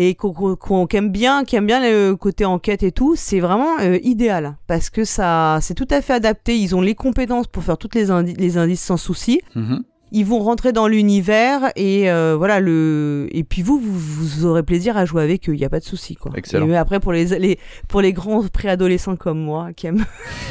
[0.00, 3.78] et qu'on qui aime bien qui aime bien le côté enquête et tout, c'est vraiment
[3.80, 7.64] euh, idéal parce que ça c'est tout à fait adapté, ils ont les compétences pour
[7.64, 9.40] faire toutes les, indi- les indices sans souci.
[9.56, 9.82] Mhm.
[10.10, 14.62] Ils vont rentrer dans l'univers et euh, voilà le et puis vous, vous vous aurez
[14.62, 16.32] plaisir à jouer avec eux, il y a pas de souci quoi.
[16.34, 16.66] Excellent.
[16.70, 17.58] Et après pour les, les
[17.88, 20.06] pour les grands préadolescents comme moi qui aiment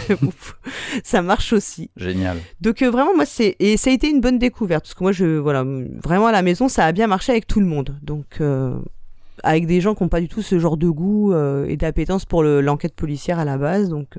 [1.03, 1.89] ça marche aussi.
[1.97, 2.37] Génial.
[2.61, 5.11] Donc euh, vraiment moi c'est et ça a été une bonne découverte parce que moi
[5.11, 5.63] je voilà
[6.03, 8.77] vraiment à la maison ça a bien marché avec tout le monde donc euh,
[9.43, 12.25] avec des gens qui n'ont pas du tout ce genre de goût euh, et d'appétence
[12.25, 14.17] pour le- l'enquête policière à la base donc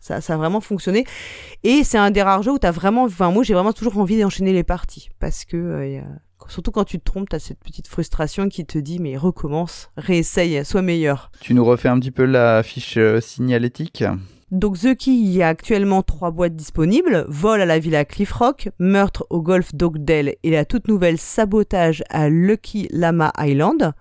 [0.00, 1.04] ça, ça a vraiment fonctionné.
[1.62, 4.20] Et c'est un des rares jeux où t'as vraiment enfin moi j'ai vraiment toujours envie
[4.20, 6.00] d'enchaîner les parties parce que euh,
[6.48, 10.64] surtout quand tu te trompes t'as cette petite frustration qui te dit mais recommence réessaye
[10.64, 11.30] sois meilleur.
[11.40, 14.02] Tu nous refais un petit peu la fiche euh, signalétique?
[14.52, 17.24] Donc The Key, il y a actuellement trois boîtes disponibles.
[17.26, 22.04] Vol à la villa Cliff Rock, Meurtre au golfe d'Oakdale et la toute nouvelle Sabotage
[22.10, 23.94] à Lucky Lama Island.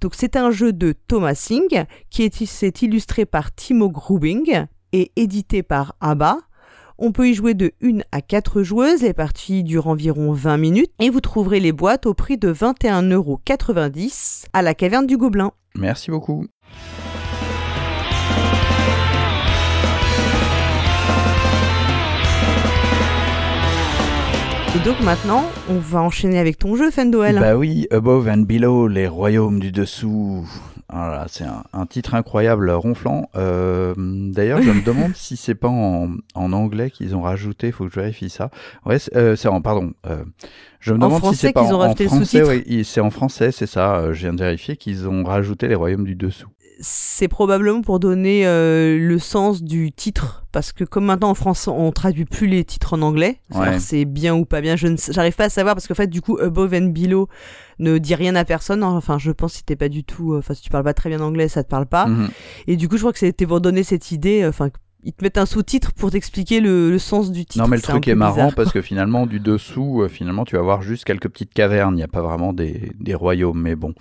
[0.00, 5.12] Donc c'est un jeu de Thomas Singh qui est, c'est illustré par Timo Grubing et
[5.14, 6.38] édité par ABBA.
[6.98, 10.92] On peut y jouer de 1 à 4 joueuses, les parties durent environ 20 minutes
[10.98, 15.52] et vous trouverez les boîtes au prix de 21,90€ à la caverne du Gobelin.
[15.76, 16.46] Merci beaucoup.
[24.76, 27.38] Et donc maintenant, on va enchaîner avec ton jeu, Fendoel.
[27.38, 30.44] Bah oui, Above and Below, les royaumes du dessous.
[30.92, 33.28] Voilà, c'est un, un titre incroyable, ronflant.
[33.36, 37.70] Euh, D'ailleurs, je me demande si c'est pas en, en anglais qu'ils ont rajouté.
[37.72, 38.50] Faut que je vérifie ça.
[38.84, 39.92] Ouais, c'est euh, en pardon.
[40.06, 40.24] euh,
[40.80, 42.42] je me En demande si c'est pas qu'ils ont en, français.
[42.42, 44.12] oui, c'est en français, c'est ça.
[44.12, 46.48] je viens de vérifier qu'ils ont rajouté les royaumes du dessous.
[46.80, 51.68] C'est probablement pour donner euh, le sens du titre, parce que comme maintenant en France
[51.68, 53.78] on traduit plus les titres en anglais, Ouais.
[53.78, 56.36] c'est bien ou pas bien, je j'arrive pas à savoir parce qu'en fait du coup
[56.40, 57.28] Above and Below
[57.78, 58.82] ne dit rien à personne.
[58.84, 61.08] Enfin, je pense si t'es pas du tout, euh, enfin si tu parles pas très
[61.10, 62.06] bien anglais, ça te parle pas.
[62.06, 62.28] Mhm.
[62.66, 64.70] Et du coup, je crois que c'était pour donner cette idée, euh, enfin
[65.04, 67.62] ils te mettent un sous-titre pour t'expliquer le, le sens du titre.
[67.62, 70.56] Non, mais le truc est marrant bizarre, parce que finalement, du dessous, euh, finalement, tu
[70.56, 71.94] vas voir juste quelques petites cavernes.
[71.94, 73.94] Il n'y a pas vraiment des, des royaumes, mais bon,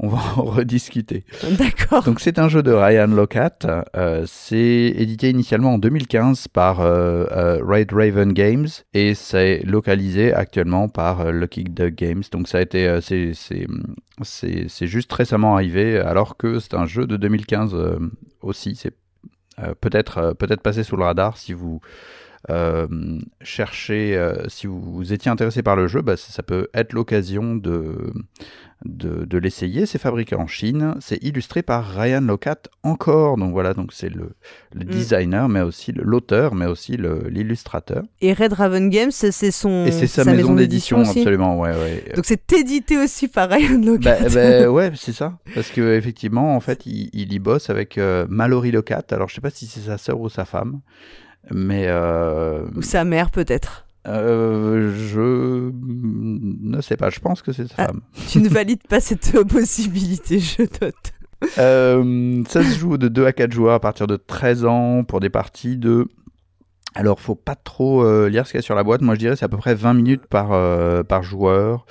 [0.00, 1.24] on va en rediscuter.
[1.58, 2.02] D'accord.
[2.02, 3.58] Donc, c'est un jeu de Ryan Locat.
[3.96, 10.32] Euh, c'est édité initialement en 2015 par euh, euh, Red Raven Games et c'est localisé
[10.32, 12.22] actuellement par euh, Lucky Duck Games.
[12.32, 13.66] Donc, ça a été, c'est, c'est,
[14.22, 17.98] c'est, c'est juste récemment arrivé alors que c'est un jeu de 2015 euh,
[18.42, 18.76] aussi.
[18.76, 18.94] C'est
[19.80, 21.86] peut-être, euh, peut-être passé sous le radar si vous euh,
[23.42, 27.54] cherchez, euh, si vous, vous étiez intéressé par le jeu, bah, ça, peut être l'occasion
[27.54, 28.12] de,
[28.84, 29.84] de, de l'essayer.
[29.84, 33.36] C'est fabriqué en Chine, c'est illustré par Ryan Locat encore.
[33.36, 34.30] Donc voilà, donc c'est le,
[34.74, 34.88] le Mm.
[34.88, 38.04] designer, mais aussi l'auteur, mais aussi l'illustrateur.
[38.20, 39.84] Et Red Raven Games, c'est son.
[39.86, 41.58] Et c'est sa, maison, d'édition, absolument.
[41.58, 42.12] Ouais, ouais.
[42.16, 44.18] Donc c'est édité aussi par Ryan Locat.
[44.22, 45.38] Bah, bah, ouais, c'est ça.
[45.54, 49.04] Parce que effectivement, en fait, il, il y bosse avec euh, Mallory Locat.
[49.10, 50.80] Alors, je sais pas si c'est sa sœur ou sa femme,
[51.50, 53.86] mais euh, Ou sa mère peut-être.
[54.06, 57.10] euh, je ne sais pas.
[57.10, 57.86] Je pense que c'est sa Ah.
[57.86, 58.00] femme.
[58.28, 60.94] Tu ne valides pas cette possibilité, je note.
[61.58, 65.20] Euh, ça se joue de 2 à 4 joueurs à partir de 13 ans pour
[65.20, 66.06] des parties de.
[66.94, 69.00] Alors, faut pas trop euh, lire ce qu'il y a sur la boîte.
[69.00, 71.86] Moi, je dirais c'est à peu près 20 minutes par, euh, par joueur.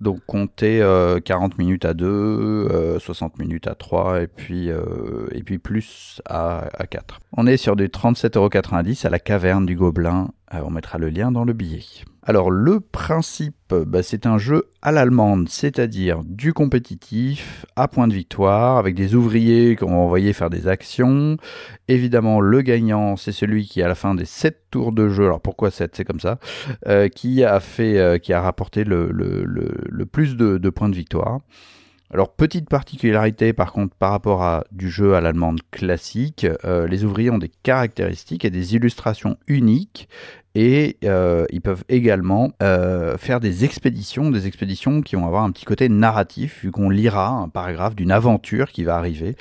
[0.00, 5.28] Donc, comptez euh, 40 minutes à 2, euh, 60 minutes à 3 et puis, euh,
[5.32, 7.20] et puis plus à, à 4.
[7.36, 10.30] On est sur du 37,90€ à la caverne du Gobelin.
[10.52, 11.84] Euh, on mettra le lien dans le billet.
[12.22, 18.14] Alors, le principe, bah, c'est un jeu à l'allemande, c'est-à-dire du compétitif à point de
[18.14, 21.36] victoire, avec des ouvriers qu'on va envoyer faire des actions.
[21.88, 25.40] Évidemment, le gagnant, c'est celui qui, à la fin des 7 tours de jeu, alors
[25.40, 26.38] pourquoi 7, c'est comme ça,
[26.86, 29.12] euh, qui a fait, euh, qui a rapporté le,
[30.10, 31.40] plus de points de victoire.
[32.12, 37.04] Alors, petite particularité par contre par rapport à du jeu à l'allemande classique, euh, les
[37.04, 40.08] ouvriers ont des caractéristiques et des illustrations uniques
[40.56, 45.52] et euh, ils peuvent également euh, faire des expéditions, des expéditions qui vont avoir un
[45.52, 49.36] petit côté narratif, vu qu'on lira un paragraphe d'une aventure qui va arriver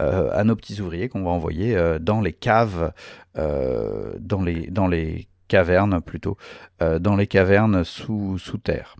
[0.00, 2.92] à nos petits ouvriers qu'on va envoyer dans les caves,
[3.34, 6.36] dans, les, cavernes plutôt,
[6.78, 8.94] dans les cavernes sous terre.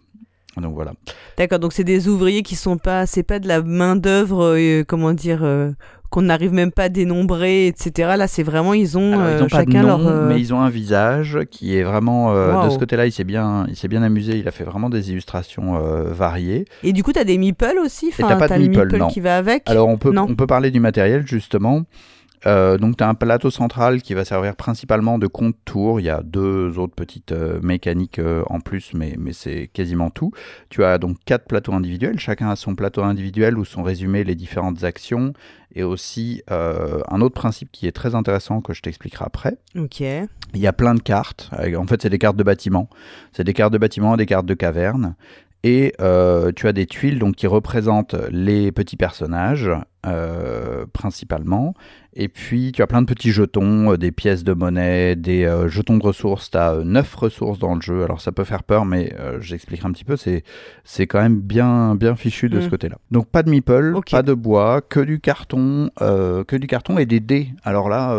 [0.60, 0.92] Donc voilà.
[1.36, 4.82] D'accord, donc c'est des ouvriers qui sont pas, c'est pas de la main d'œuvre, euh,
[4.86, 5.70] comment dire, euh,
[6.10, 8.14] qu'on n'arrive même pas à dénombrer, etc.
[8.16, 10.26] Là, c'est vraiment ils ont, Alors, euh, pas de chacun nom, leur.
[10.26, 12.32] mais ils ont un visage qui est vraiment
[12.64, 13.06] de ce côté-là.
[13.06, 14.38] Il s'est bien, il s'est bien amusé.
[14.38, 15.78] Il a fait vraiment des illustrations
[16.10, 16.64] variées.
[16.82, 18.10] Et du coup, t'as des meeples aussi?
[18.16, 19.08] t'as Enfin, pas de t'as le meeple, meeple non.
[19.08, 19.68] qui va avec?
[19.68, 20.26] Alors on peut, Non.
[20.28, 21.82] on peut parler du matériel justement.
[22.46, 26.00] Euh, donc tu as un plateau central qui va servir principalement de contour.
[26.00, 30.10] Il y a deux autres petites euh, mécaniques euh, en plus, mais, mais c'est quasiment
[30.10, 30.32] tout.
[30.68, 32.18] Tu as donc quatre plateaux individuels.
[32.18, 35.32] Chacun a son plateau individuel où sont résumées les différentes actions
[35.74, 39.58] et aussi un autre principe qui est très intéressant que je t'expliquerai après.
[39.76, 40.00] Ok.
[40.00, 41.50] Il y a plein de cartes.
[41.76, 42.88] En fait, c'est des cartes de bâtiment.
[43.32, 45.14] C'est des cartes de bâtiment et des cartes de caverne.
[45.64, 49.68] Et euh, tu as des tuiles donc qui représentent les petits personnages
[50.06, 51.74] euh, principalement.
[52.14, 55.96] Et puis tu as plein de petits jetons, euh, des pièces de monnaie, des jetons
[55.98, 56.52] de ressources.
[56.52, 58.04] Tu as neuf ressources dans le jeu.
[58.04, 60.16] Alors ça peut faire peur, mais j'expliquerai un petit peu.
[60.16, 60.44] C'est
[60.84, 62.62] c'est quand même bien bien fichu de Mm.
[62.62, 62.96] ce côté-là.
[63.10, 67.20] Donc pas de meeple, pas de bois, que du carton, que du carton et des
[67.20, 67.48] dés.
[67.64, 68.16] Alors là,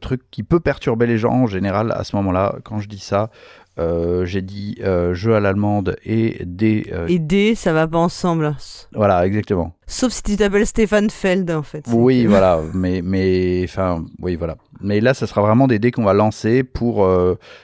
[0.00, 2.56] truc qui peut perturber les gens en général à ce moment-là.
[2.64, 3.30] Quand je dis ça,
[3.78, 6.86] euh, j'ai dit euh, jeu à l'allemande et des.
[6.92, 8.54] euh, Et D, ça va pas ensemble.
[8.94, 9.74] Voilà, exactement.
[9.86, 11.84] Sauf si tu t'appelles Stéphane Feld, en fait.
[11.92, 12.60] Oui, voilà.
[12.74, 14.56] Mais, mais, enfin, oui, voilà.
[14.80, 17.08] Mais là, ça sera vraiment des dés qu'on va lancer pour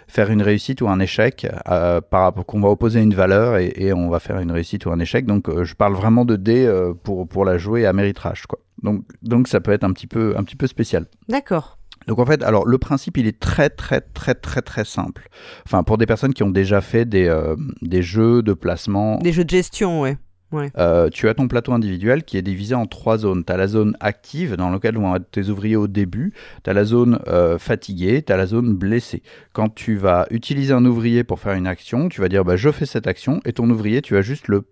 [0.09, 3.93] faire une réussite ou un échec, par rapport qu'on va opposer une valeur et, et
[3.93, 5.27] on va faire une réussite ou un échec.
[5.27, 6.71] Donc, je parle vraiment de dés
[7.03, 8.59] pour pour la jouer à méritrage, quoi.
[8.83, 11.07] Donc, donc ça peut être un petit peu un petit peu spécial.
[11.29, 11.79] D'accord.
[12.07, 15.29] Donc en fait, alors le principe, il est très très très très très simple.
[15.67, 19.33] Enfin, pour des personnes qui ont déjà fait des, euh, des jeux de placement, Des
[19.33, 20.17] jeux de gestion, ouais.
[20.79, 23.45] euh, tu as ton plateau individuel qui est divisé en trois zones.
[23.45, 26.33] Tu as la zone active dans laquelle vont être tes ouvriers au début.
[26.63, 29.23] Tu as la zone euh, fatiguée, tu as la zone blessée.
[29.53, 32.71] Quand tu vas utiliser un ouvrier pour faire une action, tu vas dire bah, je
[32.71, 34.63] fais cette action et ton ouvrier, tu vas juste le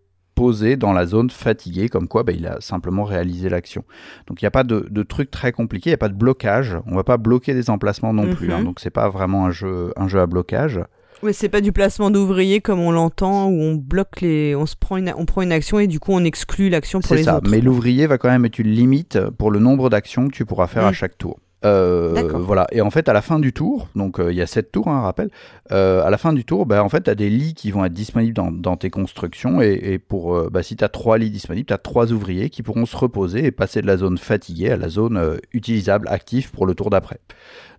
[0.43, 3.85] poser dans la zone fatiguée, comme quoi bah, il a simplement réalisé l'action.
[4.27, 6.15] Donc il n'y a pas de, de truc très compliqué, il n'y a pas de
[6.15, 6.77] blocage.
[6.87, 8.49] On va pas bloquer des emplacements non plus.
[8.49, 8.53] Mhm.
[8.55, 8.63] hein.
[8.65, 10.81] donc c'est pas vraiment un jeu, un jeu à blocage.
[11.25, 14.75] Mais c'est pas du placement d'ouvriers comme on l'entend, où on bloque les, on se
[14.75, 17.27] prend une, on prend une action et du coup on exclut l'action pour les C'est
[17.31, 17.49] ça, autres.
[17.49, 20.67] mais l'ouvrier va quand même être une limite pour le nombre d'actions que tu pourras
[20.67, 20.95] faire à Mm.
[20.95, 21.39] chaque tour.
[21.65, 22.67] Euh, voilà.
[22.73, 24.89] Et en fait, à la fin du tour, donc euh, il y a sept tours,
[24.89, 25.31] hein, rappel.
[25.71, 27.85] Euh, à la fin du tour, bah, en fait, tu as des lits qui vont
[27.85, 29.61] être disponibles dans, dans tes constructions.
[29.61, 32.63] Et, et pour, bah, si tu as trois lits disponibles, tu as trois ouvriers qui
[32.63, 36.67] pourront se reposer et passer de la zone fatiguée à la zone utilisable, active pour
[36.67, 37.19] le tour d'après.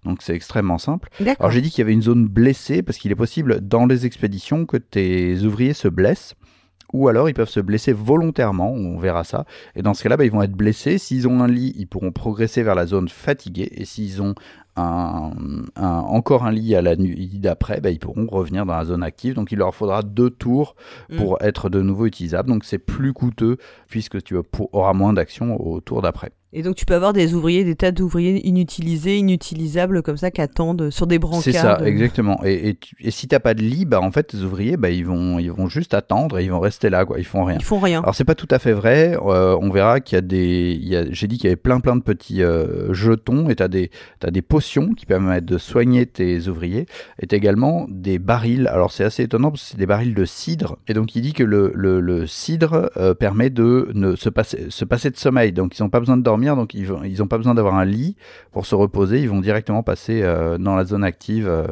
[0.05, 1.09] Donc c'est extrêmement simple.
[1.39, 4.05] Alors j'ai dit qu'il y avait une zone blessée parce qu'il est possible dans les
[4.05, 6.36] expéditions que tes ouvriers se blessent
[6.93, 9.45] ou alors ils peuvent se blesser volontairement, on verra ça.
[9.75, 10.97] Et dans ce cas-là, bah, ils vont être blessés.
[10.97, 13.69] S'ils ont un lit, ils pourront progresser vers la zone fatiguée.
[13.75, 14.35] Et s'ils ont
[14.75, 15.31] un,
[15.75, 19.03] un- encore un lit à la nuit d'après, bah, ils pourront revenir dans la zone
[19.03, 19.33] active.
[19.33, 20.75] Donc il leur faudra deux tours
[21.17, 22.49] pour être de nouveau utilisables.
[22.49, 23.57] Donc c'est plus coûteux
[23.89, 24.35] puisque tu
[24.71, 26.31] auras moins d'actions au tour d'après.
[26.54, 30.39] Et donc tu peux avoir des ouvriers, des tas d'ouvriers inutilisés, inutilisables comme ça, qui
[30.41, 31.41] attendent sur des brancards.
[31.43, 32.39] C'est ça, exactement.
[32.43, 34.89] Et, et, tu- et si t'as pas de lit, bah en fait, tes ouvriers, bah
[34.91, 37.18] ils vont, ils vont juste attendre et ils vont rester là, quoi.
[37.20, 37.58] Ils font rien.
[37.60, 38.01] Ils font rien.
[38.01, 39.18] Alors c'est pas tout à fait vrai.
[39.26, 42.01] Euh, on verra qu'il y a des, j'ai dit qu'il y avait plein plein de
[42.04, 43.89] petits euh, jetons et t'as des,
[44.20, 46.86] t'as des potions qui permettent de soigner tes ouvriers
[47.20, 48.68] et t'as également des barils.
[48.68, 51.34] Alors c'est assez étonnant parce que c'est des barils de cidre et donc il dit
[51.34, 55.51] que le, le, le cidre euh, permet de ne se passer, se passer de sommeil.
[55.51, 57.75] Donc ils ont pas besoin de dormir, donc ils, vont- ils ont pas besoin d'avoir
[57.75, 58.15] un lit
[58.51, 59.21] pour se reposer.
[59.21, 61.47] Ils vont directement passer euh, dans la zone active.
[61.47, 61.67] euh,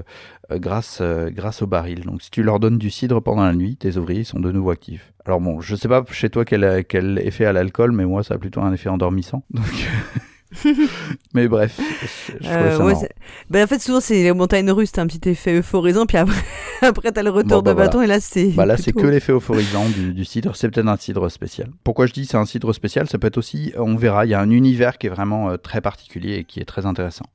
[0.52, 2.02] euh, grâce, au baril.
[2.04, 4.72] Donc si tu leur donnes du cidre pendant la nuit, tes ouvriers sont de nouveau
[4.72, 5.14] actifs.
[5.26, 8.34] Alors bon, je sais pas chez toi quel, quel effet a l'alcool, mais moi ça
[8.34, 9.44] a plutôt un effet endormissant.
[11.34, 11.80] mais bref,
[12.42, 13.10] je Euh, ça ouais,
[13.50, 16.42] ben, en fait, souvent, c'est les montagnes russes, t'as un petit effet euphorisant, puis après,
[16.82, 18.48] après t'as le retour Bon, bah, de bâton, et là, c'est.
[18.48, 20.56] Bah là, c'est que l'effet euphorisant du, du cidre.
[20.56, 21.70] C'est peut-être un cidre spécial.
[21.84, 23.08] Pourquoi je dis c'est un cidre spécial?
[23.08, 25.58] Ça peut être aussi, on verra, il y a un univers qui est vraiment euh,
[25.58, 27.26] très particulier et qui est très intéressant.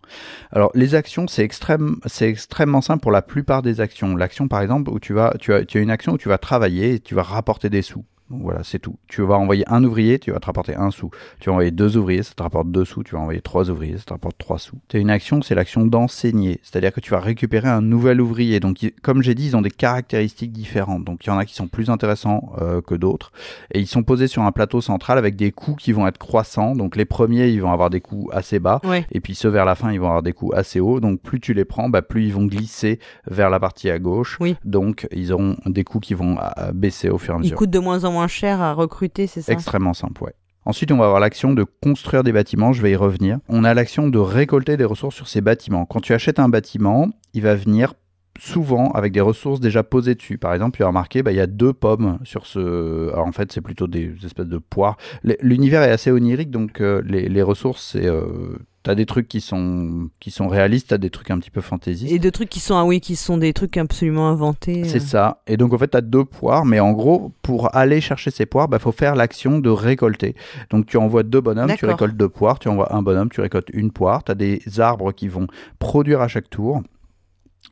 [0.53, 4.15] Alors, les actions, c'est extrême, c'est extrêmement simple pour la plupart des actions.
[4.17, 6.39] L'action, par exemple, où tu vas, tu as, tu as une action où tu vas
[6.39, 8.05] travailler et tu vas rapporter des sous.
[8.31, 8.97] Donc voilà, c'est tout.
[9.09, 11.11] Tu vas envoyer un ouvrier, tu vas te rapporter un sou.
[11.41, 13.03] Tu vas envoyer deux ouvriers, ça te rapporte deux sous.
[13.05, 14.77] Tu vas envoyer trois ouvriers, ça te rapporte trois sous.
[14.89, 16.61] Tu as une action, c'est l'action d'enseigner.
[16.63, 18.59] C'est-à-dire que tu vas récupérer un nouvel ouvrier.
[18.61, 21.05] Donc, comme j'ai dit, ils ont des caractéristiques différentes.
[21.05, 23.33] Donc, il y en a qui sont plus intéressants euh, que d'autres.
[23.73, 26.75] Et ils sont posés sur un plateau central avec des coûts qui vont être croissants.
[26.75, 28.81] Donc, les premiers, ils vont avoir des coûts assez bas.
[28.85, 29.07] Ouais.
[29.13, 31.01] Et puis ceux vers la fin, ils vont avoir des coûts assez hauts.
[31.01, 34.37] Donc plus tu les prends, bah, plus ils vont glisser vers la partie à gauche.
[34.41, 34.57] Oui.
[34.65, 37.57] Donc ils auront des coûts qui vont euh, baisser au fur et à Ils mesure.
[37.57, 39.53] coûtent de moins en moins cher à recruter, c'est ça?
[39.53, 40.35] Extrêmement simple, ouais.
[40.65, 43.39] Ensuite, on va avoir l'action de construire des bâtiments, je vais y revenir.
[43.49, 45.87] On a l'action de récolter des ressources sur ces bâtiments.
[45.87, 47.95] Quand tu achètes un bâtiment, il va venir
[48.39, 50.39] souvent avec des ressources déjà posées dessus.
[50.39, 53.11] Par exemple, tu as remarqué, bah, il y a deux pommes sur ce...
[53.13, 54.97] Alors en fait, c'est plutôt des espèces de poires.
[55.41, 58.07] L'univers est assez onirique, donc euh, les, les ressources, c'est...
[58.07, 58.59] Euh...
[58.83, 62.13] T'as des trucs qui sont, qui sont réalistes, t'as des trucs un petit peu fantaisistes.
[62.13, 64.85] Et de trucs qui sont, ah oui, qui sont des trucs absolument inventés.
[64.85, 65.01] C'est euh.
[65.01, 65.43] ça.
[65.49, 68.47] Et donc, en fait, tu as deux poires, mais en gros, pour aller chercher ces
[68.47, 70.37] poires, il bah, faut faire l'action de récolter.
[70.71, 73.71] Donc, tu envoies deux bonhommes, tu récoltes deux poires, tu envoies un bonhomme, tu récoltes
[73.73, 74.23] une poire.
[74.23, 75.49] Tu as des arbres qui vont
[75.81, 76.81] produire à chaque tour.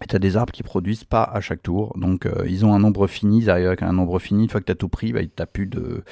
[0.03, 1.93] Et tu as des arbres qui produisent pas à chaque tour.
[1.97, 4.43] Donc, euh, ils ont un nombre fini, ils arrivent avec un nombre fini.
[4.43, 6.03] Une fois que tu as tout pris, bah, tu n'as plus, de...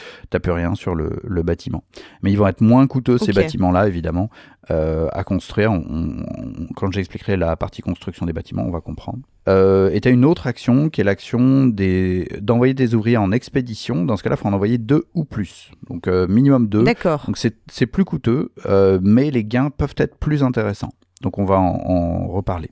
[0.41, 1.83] plus rien sur le, le bâtiment.
[2.23, 4.31] Mais ils vont être moins coûteux, ces bâtiments-là, évidemment,
[4.71, 5.73] euh, à construire.
[5.73, 9.19] On- on- quand j'expliquerai la partie construction des bâtiments, on va comprendre.
[9.49, 14.05] Euh, et tu as une autre action qui est l'action d'envoyer des ouvriers en expédition.
[14.05, 15.73] Dans ce cas-là, il faut en envoyer deux ou plus.
[15.91, 16.85] Donc, minimum deux.
[16.85, 17.25] D'accord.
[17.27, 18.53] Donc c'est c'est plus coûteux,
[19.03, 20.93] mais les gains peuvent être plus intéressants.
[21.23, 22.71] Donc on va en, reparler.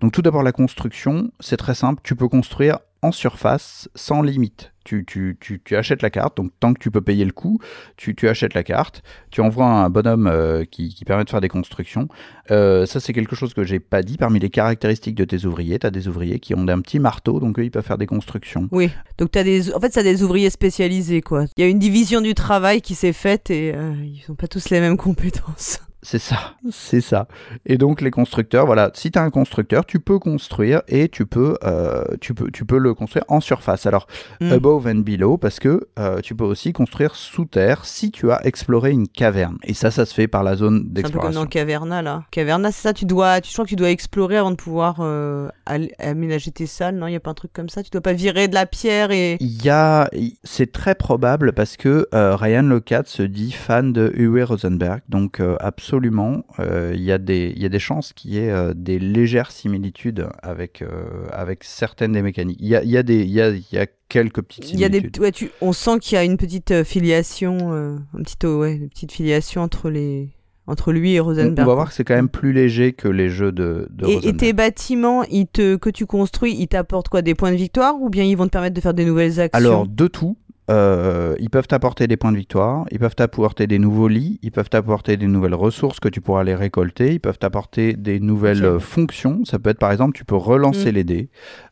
[0.00, 2.00] Donc tout d'abord la construction, c'est très simple.
[2.04, 4.72] Tu peux construire en surface sans limite.
[4.84, 7.60] Tu, tu, tu, tu achètes la carte, donc tant que tu peux payer le coût,
[7.96, 11.48] tu, achètes la carte, tu envoies un bonhomme euh, qui, qui permet de faire des
[11.48, 12.08] constructions.
[12.50, 14.16] Euh, ça c'est quelque chose que j'ai pas dit.
[14.16, 17.38] Parmi les caractéristiques de tes ouvriers, tu as des ouvriers qui ont un petit marteau,
[17.38, 18.68] donc eux ils peuvent faire des constructions.
[18.72, 18.90] Oui.
[19.18, 21.44] Donc t'as des, en fait, ça des ouvriers spécialisés, quoi.
[21.56, 24.48] Il y a une division du travail qui s'est faite et euh, ils ont pas
[24.48, 25.80] tous les mêmes compétences.
[26.04, 27.28] C'est ça, c'est ça.
[27.64, 31.26] Et donc les constructeurs, voilà, si tu as un constructeur, tu peux construire et tu
[31.26, 33.86] peux, euh, tu peux, tu peux le construire en surface.
[33.86, 34.06] Alors
[34.40, 34.52] Mm.
[34.52, 38.44] above and below, parce que euh, tu peux aussi construire sous terre si tu as
[38.44, 39.58] exploré une caverne.
[39.62, 41.40] Et ça, ça se fait par la zone C'est un peu comme d'exploration.
[41.42, 42.24] dans Caverna, là.
[42.32, 44.96] Caverna, c'est ça, tu dois, tu, je crois que tu dois explorer avant de pouvoir
[45.00, 47.06] euh, aller- aménager tes salles, non?
[47.06, 47.82] Il y a pas un truc comme ça?
[47.84, 49.36] Tu dois pas virer de la pierre et...
[49.40, 50.10] Il y a,
[50.42, 55.38] c'est très probable parce que euh, Ryan Locat se dit fan de Uwe Rosenberg, donc
[55.38, 55.56] euh,
[55.92, 58.72] absolument, euh, il y a des, il y a des chances qu'il y ait euh,
[58.74, 62.56] des légères similitudes avec euh, avec certaines des mécaniques.
[62.60, 64.84] Il y a, y a des, y a, il y a quelques petites Il y
[64.84, 65.12] a similitudes.
[65.12, 68.58] des, ouais, tu, on sent qu'il y a une petite euh, filiation, euh, petite, euh,
[68.58, 70.30] ouais, une petite filiation entre les,
[70.66, 71.66] entre lui et Rosenberg.
[71.66, 74.14] On va voir que c'est quand même plus léger que les jeux de, de et,
[74.14, 74.34] Rosenberg.
[74.34, 77.20] et tes bâtiments, ils te, que tu construis, ils t'apportent quoi?
[77.20, 79.58] Des points de victoire ou bien ils vont te permettre de faire des nouvelles actions?
[79.58, 80.38] Alors, de tout.
[80.70, 84.52] Euh, ils peuvent t'apporter des points de victoire, ils peuvent t'apporter des nouveaux lits, ils
[84.52, 88.64] peuvent t'apporter des nouvelles ressources que tu pourras aller récolter, ils peuvent t'apporter des nouvelles
[88.64, 89.44] euh, fonctions.
[89.44, 90.94] Ça peut être par exemple, tu peux relancer Mm.
[90.94, 91.30] les dés.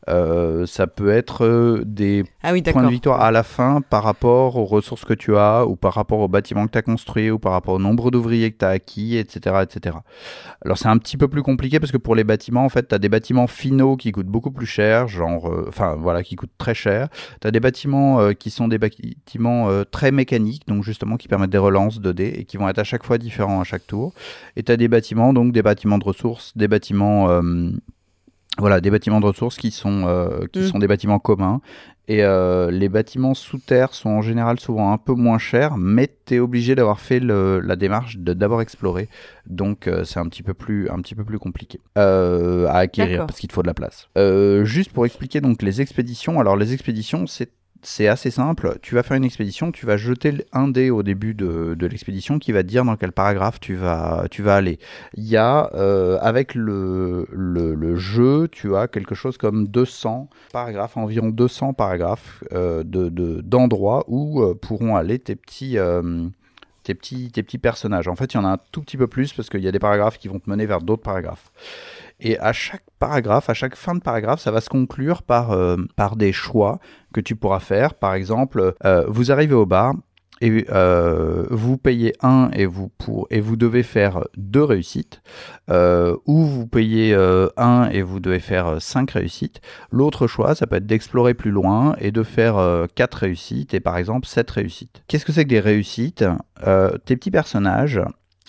[0.08, 4.56] Euh, ça peut être des Ah oui, points de victoire à la fin par rapport
[4.56, 7.38] aux ressources que tu as, ou par rapport au bâtiment que tu as construit, ou
[7.38, 9.56] par rapport au nombre d'ouvriers que tu as acquis, etc.
[9.62, 9.98] etc.
[10.64, 12.94] Alors c'est un petit peu plus compliqué parce que pour les bâtiments, en fait, tu
[12.94, 16.50] as des bâtiments finaux qui coûtent beaucoup plus cher, genre, euh, enfin voilà, qui coûtent
[16.58, 17.08] très cher.
[17.40, 21.50] Tu as des bâtiments qui sont des bâtiments euh, très mécaniques, donc justement qui permettent
[21.50, 24.12] des relances de dés et qui vont être à chaque fois différents à chaque tour.
[24.56, 27.30] Et tu as des bâtiments, donc des bâtiments de ressources, des bâtiments...
[27.30, 27.70] euh,
[28.58, 30.66] voilà, des bâtiments de ressources qui sont, euh, qui Mm.
[30.66, 31.60] sont des bâtiments communs.
[32.08, 36.08] Et euh, les bâtiments sous terre sont en général souvent un peu moins chers, mais
[36.26, 39.08] tu es obligé d'avoir fait le- la démarche de d'abord explorer.
[39.46, 43.38] Donc euh, c'est un petit peu plus, un petit peu plus compliqué à acquérir parce
[43.38, 44.08] qu'il te faut de la place.
[44.64, 46.40] Juste pour expliquer donc les expéditions.
[46.40, 47.50] Alors les expéditions, c'est
[47.82, 48.78] c'est assez simple.
[48.82, 52.38] Tu vas faire une expédition, tu vas jeter un dé au début de, de l'expédition
[52.38, 54.78] qui va te dire dans quel paragraphe tu vas, tu vas aller.
[55.14, 60.96] Il y a, euh, avec le, le, jeu, tu as quelque chose comme 200 paragraphes,
[60.96, 66.26] environ 200 paragraphes euh, de, de- d'endroits où euh, pourront aller tes petits, euh,
[66.82, 68.08] tes, petits, tes petits personnages.
[68.08, 69.72] En fait, il y en a un tout petit peu plus parce qu'il y a
[69.72, 71.50] des paragraphes qui vont te mener vers d'autres paragraphes.
[72.20, 75.76] Et à chaque paragraphe, à chaque fin de paragraphe, ça va se conclure par, euh,
[75.96, 76.78] par des choix
[77.14, 77.94] que tu pourras faire.
[77.94, 79.94] Par exemple, euh, vous arrivez au bar,
[80.42, 85.20] et euh, vous payez un et vous, pour, et vous devez faire deux réussites,
[85.68, 87.14] ou vous payez
[87.58, 89.60] un et vous devez faire cinq réussites.
[89.90, 93.98] L'autre choix, ça peut être d'explorer plus loin et de faire quatre réussites et par
[93.98, 95.02] exemple sept réussites.
[95.08, 96.24] Qu'est-ce que c'est que des réussites?
[97.04, 98.00] Tes petits personnages,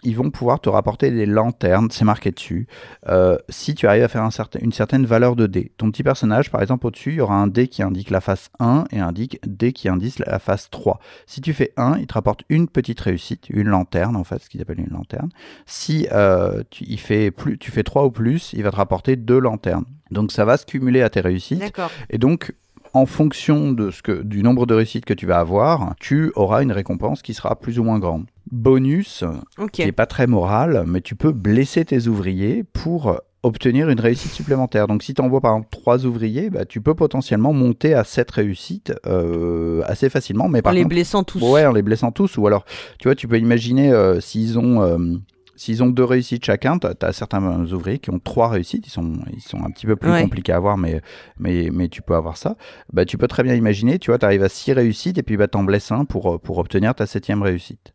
[0.04, 2.68] ils vont pouvoir te rapporter des lanternes, c'est marqué dessus,
[3.08, 5.72] euh, si tu arrives à faire un certain, une certaine valeur de dé.
[5.78, 8.50] Ton petit personnage, par exemple, au-dessus, il y aura un dé qui indique la face
[8.60, 11.00] 1 et un indique dé qui indique la face 3.
[11.26, 14.50] Si tu fais 1, il te rapporte une petite réussite, une lanterne en fait, ce
[14.50, 15.30] qu'ils appellent une lanterne.
[15.66, 19.16] Si euh, tu, il fait plus, tu fais 3 ou plus, il va te rapporter
[19.16, 19.86] deux lanternes.
[20.10, 21.74] Donc ça va se cumuler à tes réussites.
[22.10, 22.54] Et donc,
[22.94, 26.64] en fonction de ce que, du nombre de réussites que tu vas avoir, tu auras
[26.64, 28.26] une récompense qui sera plus ou moins grande.
[28.52, 29.24] Bonus,
[29.72, 34.32] qui n'est pas très moral, mais tu peux blesser tes ouvriers pour obtenir une réussite
[34.32, 34.88] supplémentaire.
[34.88, 38.30] Donc si tu envoies par exemple 3 ouvriers, bah, tu peux potentiellement monter à 7
[38.32, 40.48] réussites euh, assez facilement.
[40.48, 41.42] Mais En par les contre, blessant tous.
[41.42, 42.38] Ouais, en les blessant tous.
[42.38, 42.66] Ou alors,
[43.00, 45.22] tu vois, tu peux imaginer euh, s'ils ont.
[45.62, 49.14] S'ils ont deux réussites chacun, tu as, certains ouvriers qui ont trois réussites, ils sont,
[49.32, 50.24] ils sont un petit peu plus Ouais.
[50.24, 51.02] compliqués à avoir, mais,
[51.38, 52.56] mais, mais tu peux avoir ça.
[52.92, 55.38] Bah, tu peux très bien imaginer, tu vois, tu arrives à six réussites et puis
[55.38, 57.94] bah, t'en blesses un pour, pour obtenir ta septième réussite.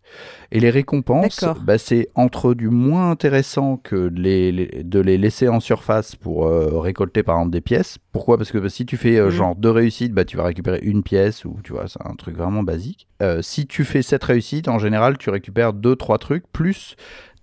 [0.53, 5.19] Et les récompenses, bah, c'est entre du moins intéressant que de les, les- de les
[5.19, 7.99] laisser en surface pour euh, récolter par exemple des pièces.
[8.13, 8.39] Pourquoi?
[8.39, 9.31] Parce que bah, si tu fais euh, Mhm.
[9.33, 12.37] genre deux réussites, bah, tu vas récupérer une pièce ou tu vois, c'est un truc
[12.37, 13.09] vraiment basique.
[13.23, 16.95] Euh, si tu fais sept réussites, en général, tu récupères deux, trois trucs, plus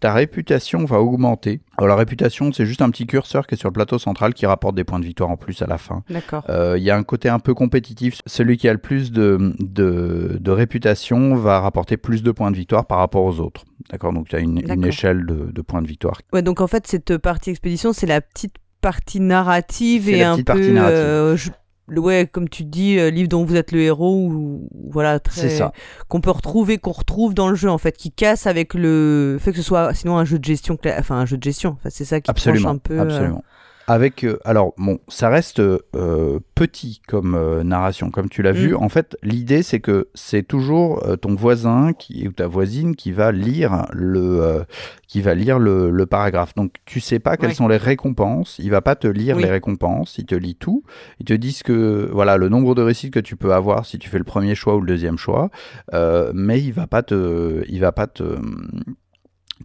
[0.04, 1.62] ta réputation va augmenter.
[1.78, 4.46] Alors la réputation, c'est juste un petit curseur qui est sur le plateau central qui
[4.46, 6.04] rapporte des points de victoire en plus à la fin.
[6.10, 6.44] D'accord.
[6.50, 8.20] Euh, Il y a un côté un peu compétitif.
[8.26, 12.58] Celui qui a le plus de, de, de réputation va rapporter plus de points de
[12.58, 13.64] victoire par rapport aux autres.
[13.92, 14.12] D'accord?
[14.12, 16.20] Donc tu as une, échelle de, de points de victoire.
[16.34, 20.34] Ouais, donc en fait, cette partie expédition, c'est la petite partie narrative et la un
[20.34, 20.54] petite peu.
[20.54, 21.00] partie narrative.
[21.00, 21.38] euh,
[21.90, 25.50] Ouais, comme tu dis, euh, livre dont vous êtes le héros, ou voilà, très.
[25.50, 25.74] Ça.
[26.08, 29.52] Qu'on peut retrouver, qu'on retrouve dans le jeu, en fait, qui casse avec le fait
[29.52, 31.72] que ce soit sinon un jeu de gestion, enfin un jeu de gestion.
[31.72, 32.98] Enfin, c'est ça qui tranche un peu.
[32.98, 33.44] euh, absolument.
[33.88, 38.56] Avec, euh, alors bon, ça reste euh, petit comme euh, narration, comme tu l'as Mm.
[38.56, 38.76] vu.
[38.76, 43.12] En fait, l'idée c'est que c'est toujours euh, ton voisin qui ou ta voisine qui
[43.12, 44.64] va lire le, euh,
[45.08, 46.56] qui va lire le, le paragraphe.
[46.56, 47.56] Donc tu sais pas quelles Ouais.
[47.56, 48.58] sont les récompenses.
[48.60, 49.44] Il va pas te lire Oui.
[49.44, 50.18] les récompenses.
[50.18, 50.84] Il te lit tout.
[51.20, 54.00] Il te dit ce que voilà le nombre de réussites que tu peux avoir si
[54.00, 55.50] tu fais le premier choix ou le deuxième choix.
[55.94, 58.24] Euh, mais il va pas te, il va pas te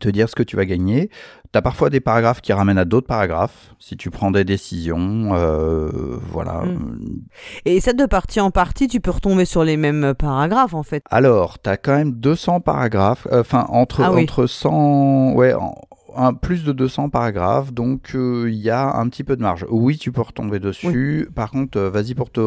[0.00, 1.10] te dire ce que tu vas gagner.
[1.52, 5.30] Tu as parfois des paragraphes qui ramènent à d'autres paragraphes, si tu prends des décisions,
[5.34, 6.62] euh, voilà.
[6.66, 7.22] Mm.
[7.64, 11.02] Et ça, de partie en partie, tu peux retomber sur les mêmes paragraphes, en fait.
[11.10, 14.22] Alors, tu as quand même 200 paragraphes, euh, enfin, entre, Ah oui.
[14.24, 15.74] entre 100, ouais, en-
[16.18, 19.64] un, plus de 200 paragraphes, donc euh, il y a un petit peu de marge.
[19.70, 22.40] Oui, tu peux retomber dessus, par contre, euh, vas-y pour te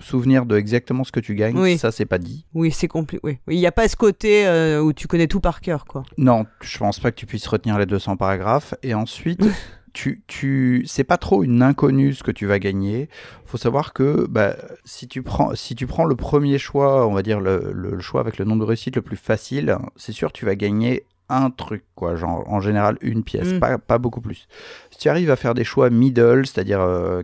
[0.00, 1.78] souvenir de exactement ce que tu gagnes, Oui.
[1.78, 2.44] ça c'est pas dit.
[2.54, 3.20] Oui, c'est compliqué.
[3.24, 5.84] Oui, Oui, il n'y a pas ce côté euh, où tu connais tout par cœur,
[5.86, 6.02] quoi.
[6.16, 8.74] Non, je pense pas que tu puisses retenir les 200 paragraphes.
[8.82, 9.44] Et ensuite,
[9.92, 13.08] tu, tu, c'est pas trop une inconnue ce que tu vas gagner.
[13.46, 14.54] Faut savoir que bah,
[14.84, 18.20] si tu prends, si tu prends le premier choix, on va dire le, le choix
[18.20, 21.84] avec le nombre de réussites le plus facile, c'est sûr tu vas gagner un truc,
[21.94, 22.16] quoi.
[22.16, 23.58] Genre, en général, une pièce, Mm.
[23.60, 24.46] pas, pas beaucoup plus.
[24.90, 26.80] Si tu arrives à faire des choix middle, c'est-à-dire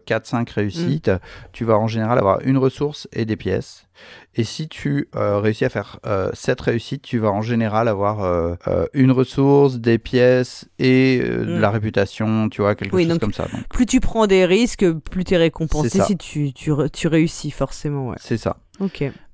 [0.07, 1.11] 4-5 réussites,
[1.53, 3.87] tu vas en général avoir une ressource et des pièces.
[4.35, 6.01] Et si tu euh, réussis à faire
[6.33, 11.45] 7 réussites, tu vas en général avoir euh, euh, une ressource, des pièces et euh,
[11.45, 11.61] de Mm.
[11.61, 13.45] la réputation, tu vois, quelque Oui, chose donc- comme ça.
[13.53, 16.05] Donc, Plus tu prends des risques, plus t'es récompensé C'est ça.
[16.07, 18.09] si tu, tu, tu réussis forcément.
[18.09, 18.17] Ouais.
[18.19, 18.57] c'est ça.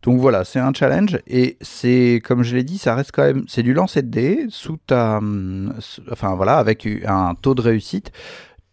[0.02, 3.44] Donc voilà, c'est un challenge et c'est comme je l'ai dit, ça reste quand même
[3.48, 5.74] c'est du lancer de dés sous ta hum,
[6.10, 8.12] enfin voilà, avec un taux de réussite.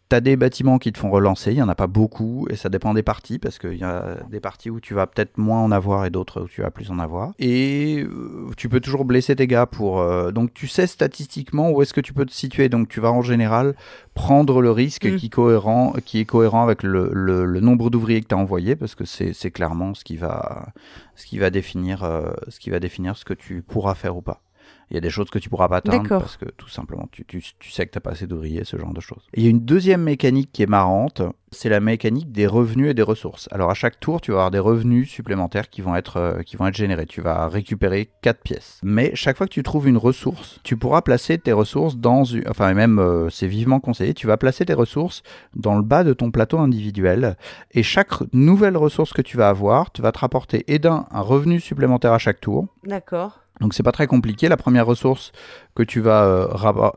[0.10, 2.70] T'as des bâtiments qui te font relancer, il y en a pas beaucoup et ça
[2.70, 5.70] dépend des parties parce qu'il y a des parties où tu vas peut-être moins en
[5.70, 7.34] avoir et d'autres où tu vas plus en avoir.
[7.39, 11.82] Et euh, tu peux toujours blesser tes gars pour euh, donc tu sais statistiquement où
[11.82, 13.76] est-ce que tu peux te situer donc tu vas en général
[14.14, 15.16] prendre le risque Mm.
[15.18, 18.38] qui, est cohérent, qui est cohérent avec le, le- le nombre d'ouvriers que tu as
[18.38, 20.68] envoyé parce que c'est c'est clairement ce qui va
[21.16, 24.22] ce qui va définir euh, ce qui va définir ce que tu pourras faire ou
[24.22, 24.41] pas.
[24.90, 27.26] Il y a des choses que tu pourras pas atteindre parce que tout simplement tu,
[27.26, 29.28] tu, tu sais que t'as pas assez d'ouvriers, ce genre de choses.
[29.34, 31.22] Et il y a une deuxième mécanique qui est marrante,
[31.52, 33.48] c'est la mécanique des revenus et des ressources.
[33.52, 36.58] Alors à chaque tour, tu vas avoir des revenus supplémentaires qui vont être euh, qui
[36.58, 37.06] vont être générés.
[37.06, 38.80] Tu vas récupérer quatre pièces.
[38.84, 42.44] Mais chaque fois que tu trouves une ressource, tu pourras placer tes ressources dans une
[42.50, 45.24] enfin et même euh, c'est vivement conseillé, tu vas placer tes ressources
[45.56, 47.38] dans le bas de ton plateau individuel
[47.72, 51.22] et chaque nouvelle ressource que tu vas avoir, tu vas te rapporter et d'un un
[51.22, 52.68] revenu supplémentaire à chaque tour.
[52.84, 53.42] D'accord.
[53.60, 54.47] Donc c'est pas très compliqué.
[54.49, 55.32] La première ressource
[55.78, 56.48] que tu vas, euh,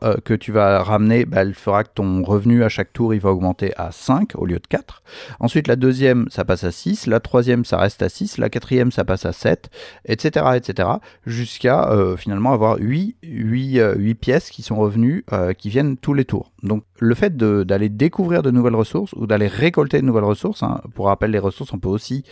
[0.01, 3.21] euh, que tu vas ramener, bah, elle fera que ton revenu à chaque tour il
[3.21, 5.03] va augmenter à 5 au lieu de 4.
[5.39, 8.91] Ensuite la deuxième ça passe à 6, la troisième ça reste à 6, la quatrième
[8.91, 9.69] ça passe à 7,
[10.05, 10.45] etc.
[10.55, 10.89] etc.
[11.27, 15.25] jusqu'à euh, finalement avoir 8, 8, euh, 8 pièces qui sont revenues,
[15.59, 16.51] qui viennent tous les tours.
[16.63, 20.81] Donc le fait d'aller découvrir de nouvelles ressources ou d'aller récolter de nouvelles ressources, hein,
[20.95, 22.23] pour rappel les ressources on peut aussi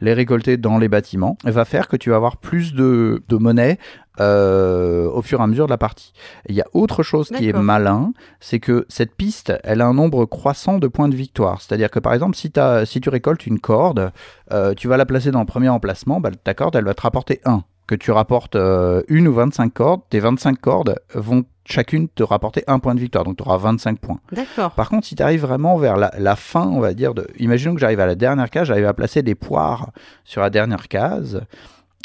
[0.00, 3.78] les récolter dans les bâtiments, va faire que tu vas avoir plus de, de monnaie
[4.20, 6.12] euh, au fur et à mesure de la partie.
[6.48, 9.94] Il y a autre chose qui est malin, c'est que cette piste, elle a un
[9.94, 11.60] nombre croissant de points de victoire.
[11.60, 14.10] C'est-à-dire que par exemple, si, tu récoltes une corde,
[14.52, 17.02] euh, tu vas la placer dans le premier emplacement, bah, ta corde, elle va te
[17.02, 17.62] rapporter 1.
[17.86, 22.64] Que tu rapportes euh, une ou 25 cordes, tes 25 cordes vont chacune te rapporter
[22.66, 24.20] un point de victoire, donc tu auras 25 points.
[24.32, 24.72] D'accord.
[24.72, 27.74] Par contre, si tu arrives vraiment vers la, la fin, on va dire, de, imaginons
[27.74, 29.90] que j'arrive à la dernière case, j'arrive à placer des poires
[30.24, 31.42] sur la dernière case,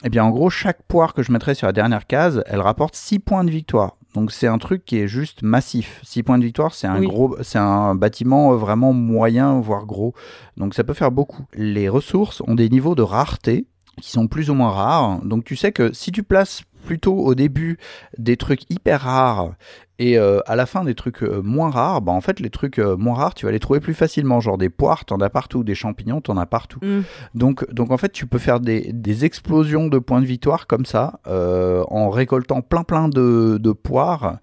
[0.04, 2.96] eh bien en gros, chaque poire que je mettrai sur la dernière case, elle rapporte
[2.96, 3.96] 6 points de victoire.
[4.14, 6.00] Donc c'est un truc qui est juste massif.
[6.04, 7.08] 6 points de victoire, c'est un Oui.
[7.08, 10.14] gros, c'est un bâtiment euh, vraiment moyen, voire gros.
[10.58, 11.44] Donc ça peut faire beaucoup.
[11.56, 13.66] Les ressources ont des niveaux de rareté
[14.02, 15.20] qui sont plus ou moins rares.
[15.24, 17.78] Donc tu sais que si tu places plutôt au début
[18.18, 19.54] des trucs hyper rares
[20.00, 22.80] et euh, à la fin des trucs euh, moins rares, bah en fait les trucs
[22.80, 24.40] euh, moins rares tu vas les trouver plus facilement.
[24.40, 26.80] Genre des poires, t'en as partout, des champignons, t'en as partout.
[26.82, 27.02] Mm.
[27.36, 30.86] Donc, donc en fait tu peux faire des, des explosions de points de victoire comme
[30.86, 34.38] ça euh, en récoltant plein plein de, de poires.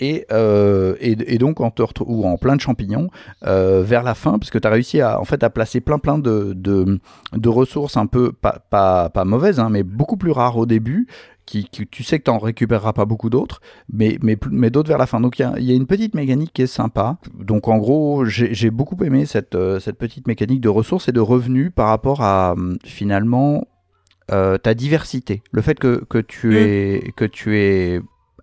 [0.00, 3.08] Et, euh, et, et donc en te ou en plein de champignons
[3.44, 5.98] euh, vers la fin parce que tu as réussi à en fait à placer plein
[5.98, 7.00] plein de, de,
[7.32, 11.08] de ressources un peu pas, pas, pas mauvaises hein, mais beaucoup plus rares au début
[11.48, 13.60] qui, qui- tu sais que tu n'en récupéreras pas beaucoup d'autres
[13.92, 16.14] mais, mais, d'autres vers la fin donc il y a, il y a une petite
[16.14, 17.18] mécanique qui est sympa
[17.50, 21.20] donc en gros j'ai beaucoup aimé cette, euh, cette petite mécanique de ressources et de
[21.20, 23.66] revenus par rapport à hum, finalement
[24.30, 26.52] euh, ta diversité le fait que, que tu Mm.
[26.56, 28.00] es que tu es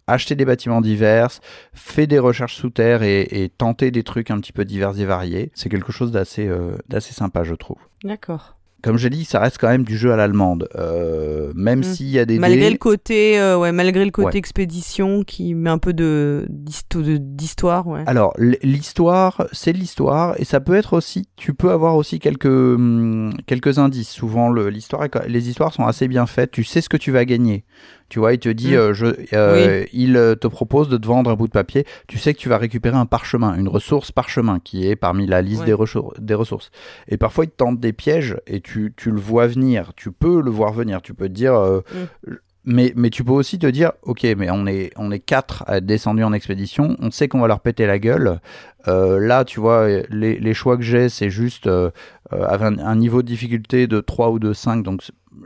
[0.08, 1.30] acheté des bâtiments divers,
[1.74, 5.06] fait des recherches sous terre et, et tenter des trucs un petit peu divers et
[5.06, 7.78] variés, c'est quelque chose d'assez euh, d'assez sympa, je trouve.
[8.04, 8.55] D'accord.
[8.86, 11.84] Comme j'ai dit, ça reste quand même du jeu à l'allemande, euh, même Mm.
[11.84, 14.38] s'il y a des Malgré dés- le côté, euh, ouais, malgré le côté Ouais.
[14.38, 18.04] expédition qui met un peu de d'histo- de- d'histoire, ouais.
[18.06, 23.34] Alors, l'histoire, c'est l'histoire, et ça peut être aussi, tu peux avoir aussi quelques, hum,
[23.48, 24.10] quelques indices.
[24.10, 27.26] Souvent, le- l'histoire, les histoires sont assez bien faites, tu sais ce que tu vas
[27.26, 27.64] gagner.
[28.08, 28.78] Tu vois, il te dit, Mm.
[28.78, 32.18] euh, je, euh, il euh, te propose de te vendre un bout de papier, tu
[32.20, 35.62] sais que tu vas récupérer un parchemin, une ressource parchemin, qui est parmi la liste
[35.62, 35.66] Ouais.
[35.68, 36.70] des, ressour- des ressources.
[37.08, 40.42] Et parfois, il te tente des pièges, et tu, tu le vois venir, tu peux
[40.42, 41.56] le voir venir, tu peux te dire...
[41.56, 41.82] euh,
[42.68, 45.78] mais, mais tu peux aussi te dire, ok, mais on est, on est quatre à
[45.78, 48.40] être descendus en expédition, on sait qu'on va leur péter la gueule.
[48.88, 51.92] Euh, là, tu vois, les, les choix que j'ai, c'est juste euh,
[52.32, 54.82] avec un, un niveau de difficulté de 3 ou de 5.
[54.84, 55.04] Donc,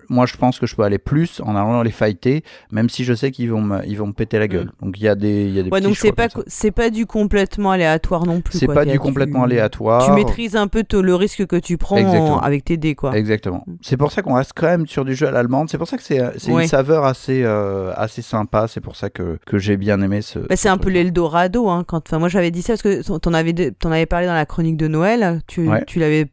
[0.09, 3.13] moi, je pense que je peux aller plus en allant les fighter, même si je
[3.13, 4.71] sais qu'ils vont me, ils vont me péter la gueule.
[4.81, 5.73] Donc, il y a des, y a des Mm.
[5.73, 8.57] Ouais, petits donc c'est pas c'est pas du complètement aléatoire non plus.
[8.57, 10.05] C'est pas du complètement tu- aléatoire.
[10.05, 13.15] Tu maîtrises un peu le risque que tu prends en- avec tes dés, quoi.
[13.17, 13.65] Exactement.
[13.81, 15.69] C'est pour ça qu'on reste quand même sur du jeu à l'allemande.
[15.69, 16.63] C'est pour ça que c'est c'est Ouais.
[16.63, 18.67] une saveur assez, euh, assez sympa.
[18.67, 20.39] C'est pour ça que, que j'ai bien aimé ce.
[20.39, 21.83] Bah, c'est ce un peu l'Eldorado, hein.
[21.87, 24.77] Quand, moi j'avais dit ça parce que t'en avais, t'en avais parlé dans la chronique
[24.77, 25.41] de Noël.
[25.47, 25.83] Tu, Ouais.
[25.85, 26.25] tu l'avais,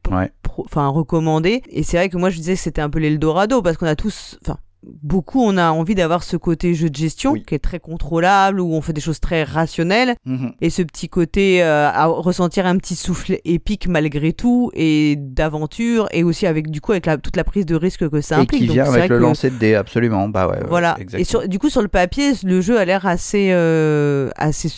[0.58, 1.62] enfin, recommandé.
[1.70, 3.96] Et c'est vrai que moi je disais que c'était un peu l'Eldorado parce qu'on a
[3.96, 4.58] tous, enfin,
[5.02, 7.42] beaucoup on a envie d'avoir ce côté jeu de gestion Oui.
[7.46, 10.52] qui est très contrôlable, où on fait des choses très rationnelles, Mhm.
[10.60, 16.08] et ce petit côté euh, à ressentir un petit souffle épique malgré tout, et d'aventure,
[16.12, 18.40] et aussi avec du coup avec la, toute la prise de risque que ça Et
[18.42, 18.60] implique.
[18.62, 20.28] qui Donc, vient c'est avec le que- lancer de dés, absolument.
[20.28, 20.96] Bah ouais, Voilà.
[21.14, 24.68] Et sur, du coup, sur le papier, le jeu a l'air assez, euh, assez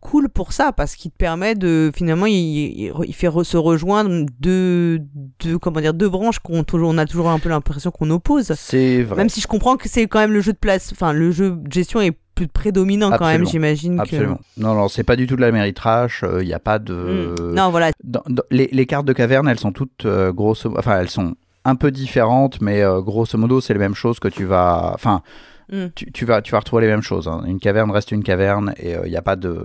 [0.00, 3.56] cool pour ça, parce qu'il te permet de, finalement, il, il, il fait re- se
[3.58, 4.98] rejoindre deux,
[5.40, 8.52] deux, comment dire, deux branches qu'on on a toujours un peu l'impression qu'on oppose.
[8.56, 9.16] C'est vrai.
[9.16, 11.50] Même si je comprends que c'est quand même le jeu de place, enfin, le jeu
[11.50, 13.50] de gestion est plus prédominant quand même, Absolument.
[13.50, 14.02] j'imagine que.
[14.02, 14.40] Absolument.
[14.56, 16.24] Non, non, c'est pas du tout de la méritrash.
[16.40, 17.34] Il n'y a pas de.
[17.38, 17.54] Mm.
[17.54, 17.90] Non, voilà.
[18.02, 21.34] Dans- dans- les, les cartes de caverne, elles sont toutes euh, grosso, enfin elles sont
[21.66, 25.20] un peu différentes, mais euh, grosso modo c'est les mêmes choses que tu vas, enfin
[25.72, 25.86] Mm.
[25.94, 27.28] tu, tu vas tu vas retrouver les mêmes choses.
[27.28, 27.42] hein.
[27.46, 29.56] Une caverne reste une caverne et il n'y a pas de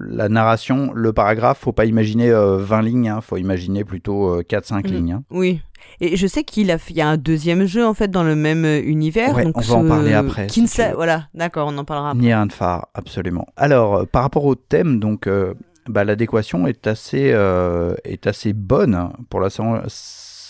[0.00, 4.84] la narration, le paragraphe, faut pas imaginer euh, 20 lignes, hein, faut imaginer plutôt 4-5
[4.88, 4.92] Mm.
[4.92, 5.12] lignes.
[5.12, 5.22] hein.
[5.30, 5.60] Oui.
[6.00, 8.34] Et je sais qu'il a, fait- y a un deuxième jeu en fait dans le
[8.36, 9.34] même euh, univers.
[9.34, 12.20] Ouais, donc on va en parler après, ne si voilà, d'accord, on en parlera après.
[12.22, 13.46] Ni un de phare, absolument.
[13.56, 15.54] Alors, euh, par rapport au thème, donc, euh,
[15.88, 19.48] bah, l'adéquation est assez, euh, est assez bonne pour la,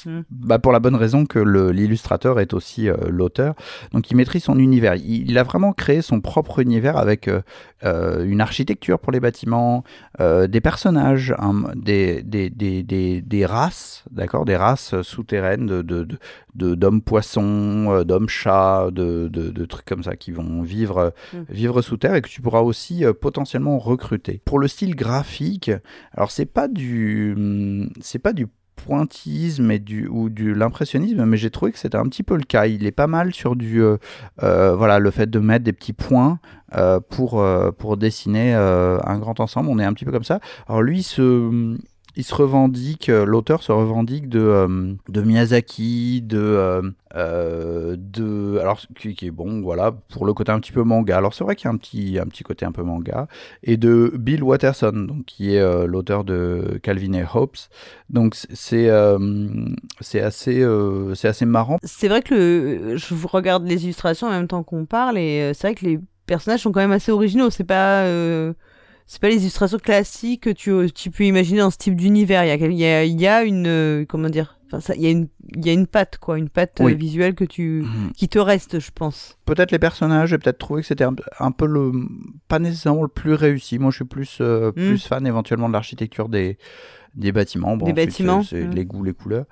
[0.07, 0.21] Mm.
[0.31, 3.55] bah, pour la bonne raison que l'illustrateur est aussi euh, l'auteur.
[3.93, 4.95] Donc, il maîtrise son univers.
[4.97, 7.41] Il, il a vraiment créé son propre univers avec euh,
[7.85, 9.85] euh, une architecture pour les bâtiments,
[10.19, 11.35] des personnages,
[11.77, 16.19] des, des, des, des, des races, d'accord, des races souterraines de, de, de-
[16.55, 21.39] de- d'hommes poissons, d'hommes chats, de, trucs comme ça qui vont vivre, Mm.
[21.51, 24.41] vivre sous terre et que tu pourras aussi potentiellement recruter.
[24.45, 25.71] Pour le style graphique,
[26.13, 28.47] alors c'est pas du, hum, c'est pas du
[28.89, 32.43] pointillisme et du ou du l'impressionnisme mais j'ai trouvé que c'était un petit peu le
[32.43, 32.67] cas.
[32.67, 33.99] Il est pas mal sur du euh,
[34.43, 36.41] euh, voilà le fait de mettre des petits points
[36.75, 37.45] euh, pour
[37.77, 39.69] pour dessiner un grand ensemble.
[39.69, 40.41] On est un petit peu comme ça.
[40.69, 41.77] Alors lui se
[42.19, 46.83] il se revendique, euh, l'auteur se revendique de, euh, Miyazaki, de,
[47.15, 51.17] euh, de, alors qui, qui est bon, voilà, pour le côté un petit peu manga.
[51.17, 53.29] Alors c'est vrai qu'il y a un petit, un petit côté un peu manga,
[53.63, 57.57] et de Bill Watterson, donc qui est l'auteur de Calvin et Hobbes.
[58.11, 58.91] Donc c'est,
[60.01, 60.67] c'est, assez,
[61.15, 61.79] c'est assez marrant.
[61.85, 65.75] C'est vrai que je regarde les illustrations en même temps qu'on parle et c'est vrai
[65.77, 67.51] que les personnages sont quand même assez originaux.
[67.51, 68.03] C'est pas,
[69.11, 72.45] c'est pas les illustrations classiques que tu, tu peux imaginer dans ce type d'univers.
[72.45, 75.01] Il y a, il y a, il y a une, euh, comment dire, ça, il
[75.03, 76.95] y a une, il y a une patte quoi, une patte euh, Oui.
[76.95, 78.13] visuelle que tu, Mhm.
[78.15, 79.39] qui te reste, je pense.
[79.47, 81.91] Peut-être les personnages, j'ai peut-être trouvé que c'était un, un peu le,
[82.49, 83.79] pas nécessairement le plus réussi.
[83.79, 84.73] Moi, je suis plus, euh, Mm.
[84.75, 86.59] plus fan éventuellement de l'architecture des,
[87.15, 87.79] des bâtiments.
[87.79, 88.75] Bon, Des ensuite, bâtiments, c'est, c'est mm.
[88.75, 89.47] les goûts, les couleurs.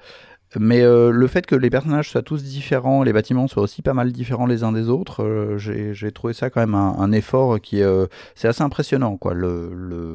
[0.58, 3.94] Mais euh, le fait que les personnages soient tous différents, les bâtiments soient aussi pas
[3.94, 7.60] mal différents les uns des autres, euh, j'ai, trouvé ça quand même un, un effort
[7.60, 9.34] qui est, euh, c'est assez impressionnant, quoi.
[9.34, 10.14] Le, le,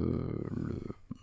[0.56, 0.80] le-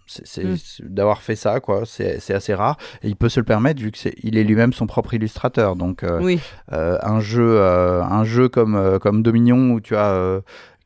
[0.07, 0.57] c'est, c'est- Mm.
[0.89, 1.83] d'avoir fait ça, quoi.
[1.85, 2.77] C'est, c'est assez rare.
[3.03, 5.75] Et il peut se le permettre vu que c'est, il est lui-même son propre illustrateur.
[5.75, 6.39] Donc, euh, Oui.
[6.71, 10.41] un jeu un jeu comme comme Dominion où tu as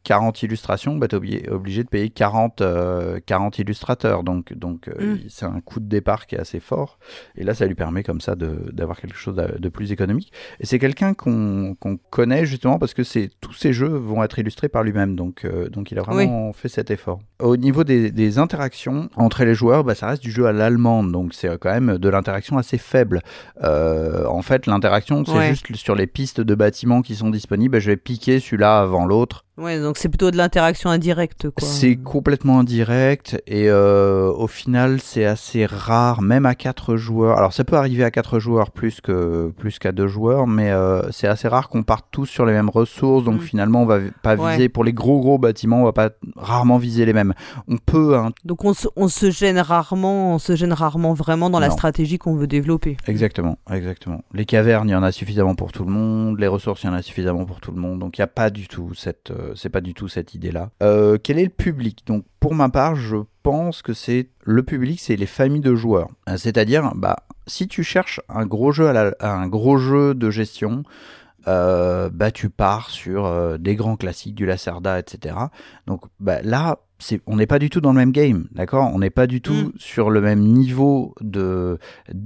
[0.04, 4.22] 40 illustrations, bah, tu es obligé, de payer 40, euh, 40 illustrateurs.
[4.24, 5.18] Donc, donc euh, Mm.
[5.28, 6.98] c'est un coût de départ qui est assez fort.
[7.36, 10.32] Et là, ça lui permet comme ça de- d'avoir quelque chose de, plus économique.
[10.60, 11.76] Et c'est quelqu'un qu'on
[12.10, 13.02] connaît justement parce que
[13.40, 15.16] tous ces jeux vont être illustrés par lui-même.
[15.16, 17.20] Donc, euh, donc il a vraiment fait cet effort.
[17.40, 21.10] Au niveau des, des interactions entre les joueurs, bah, ça reste du jeu à l'allemande.
[21.12, 23.20] Donc c'est quand même de l'interaction assez faible.
[23.62, 25.48] En fait, l'interaction, c'est Ouais.
[25.50, 27.78] juste sur les pistes de bâtiments qui sont disponibles.
[27.80, 29.44] Je vais piquer celui-là avant l'autre.
[29.58, 31.46] Ouais, donc c'est plutôt de l'interaction indirecte.
[31.58, 37.36] C'est complètement indirect et euh, au final c'est assez rare, même à quatre joueurs.
[37.36, 41.02] Alors ça peut arriver à quatre joueurs plus que plus qu'à deux joueurs, mais euh,
[41.10, 43.24] c'est assez rare qu'on parte tous sur les mêmes ressources.
[43.24, 43.44] Donc Mm.
[43.44, 44.52] finalement on va pas Ouais.
[44.52, 47.34] viser pour les gros gros bâtiments, on va pas rarement viser les mêmes.
[47.68, 51.50] On peut hein, Donc on se, on se gêne rarement, on se gêne rarement vraiment
[51.50, 52.96] dans la stratégie qu'on veut développer.
[53.06, 54.22] Exactement, exactement.
[54.32, 56.38] Les cavernes, il y en a suffisamment pour tout le monde.
[56.40, 57.98] Les ressources, il y en a suffisamment pour tout le monde.
[57.98, 60.70] Donc il n'y a pas du tout cette, euh, c'est pas du tout cette idée-là.
[60.82, 62.02] Euh, quel est le public?
[62.06, 66.08] Donc pour ma part, je pense que c'est le public, c'est les familles de joueurs.
[66.28, 67.16] Euh, C'est-à-dire, bah,
[67.46, 70.82] si tu cherches un gros jeu à la- un gros jeu de gestion.
[71.48, 75.34] euh, bah tu pars sur euh, des grands classiques du Lacerda etc
[75.88, 76.78] donc bah là
[77.26, 78.88] on n'est pas du tout dans le même game d'accord?
[78.94, 79.72] On n'est pas du tout Mm.
[79.76, 81.80] sur le même niveau de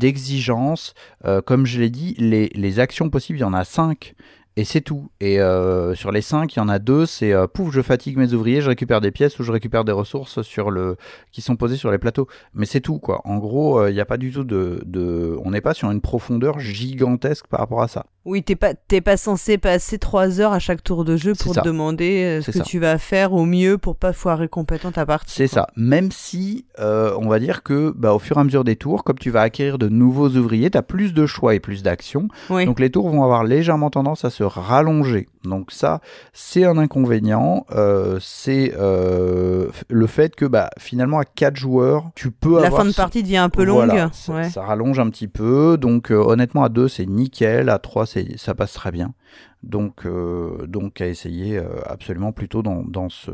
[0.06, 0.92] d'exigence
[1.24, 4.14] euh, comme je l'ai dit, les, les actions possibles, il y en a 5.
[4.58, 5.10] Et c'est tout.
[5.20, 8.16] Et euh, sur les 5, il y en a deux, c'est euh, pouf, je fatigue
[8.16, 10.96] mes ouvriers, je récupère des pièces ou je récupère des ressources sur le
[11.30, 12.26] qui sont posées sur les plateaux.
[12.54, 13.20] Mais c'est tout, quoi.
[13.24, 15.36] En gros, euh, il n'y a pas du tout de, de...
[15.44, 18.06] on n'est pas sur une profondeur gigantesque par rapport à ça.
[18.26, 21.54] Oui, t'es pas, t'es pas censé passer trois heures à chaque tour de jeu pour
[21.54, 25.06] te demander euh, ce que tu vas faire au mieux pour pas foirer complètement ta
[25.06, 25.32] partie.
[25.32, 25.68] C'est ça.
[25.76, 29.04] Même si, euh, on va dire que, bah, au fur et à mesure des tours,
[29.04, 32.26] comme tu vas acquérir de nouveaux ouvriers, tu as plus de choix et plus d'actions.
[32.50, 35.28] Donc les tours vont avoir légèrement tendance à se rallonger.
[35.44, 36.00] Donc ça,
[36.32, 37.64] c'est un inconvénient.
[37.70, 42.82] Euh, c'est le fait que, bah, finalement, à quatre joueurs, tu peux La avoir...
[42.82, 44.08] fin de partie devient un peu longue.
[44.12, 45.76] ça, ça, rallonge un petit peu.
[45.76, 47.68] Donc honnêtement, à deux, c'est nickel.
[47.68, 49.14] À trois, c'est ça passe très bien.
[49.62, 53.30] Donc, euh, donc à essayer euh, absolument plutôt dans, dans, ce,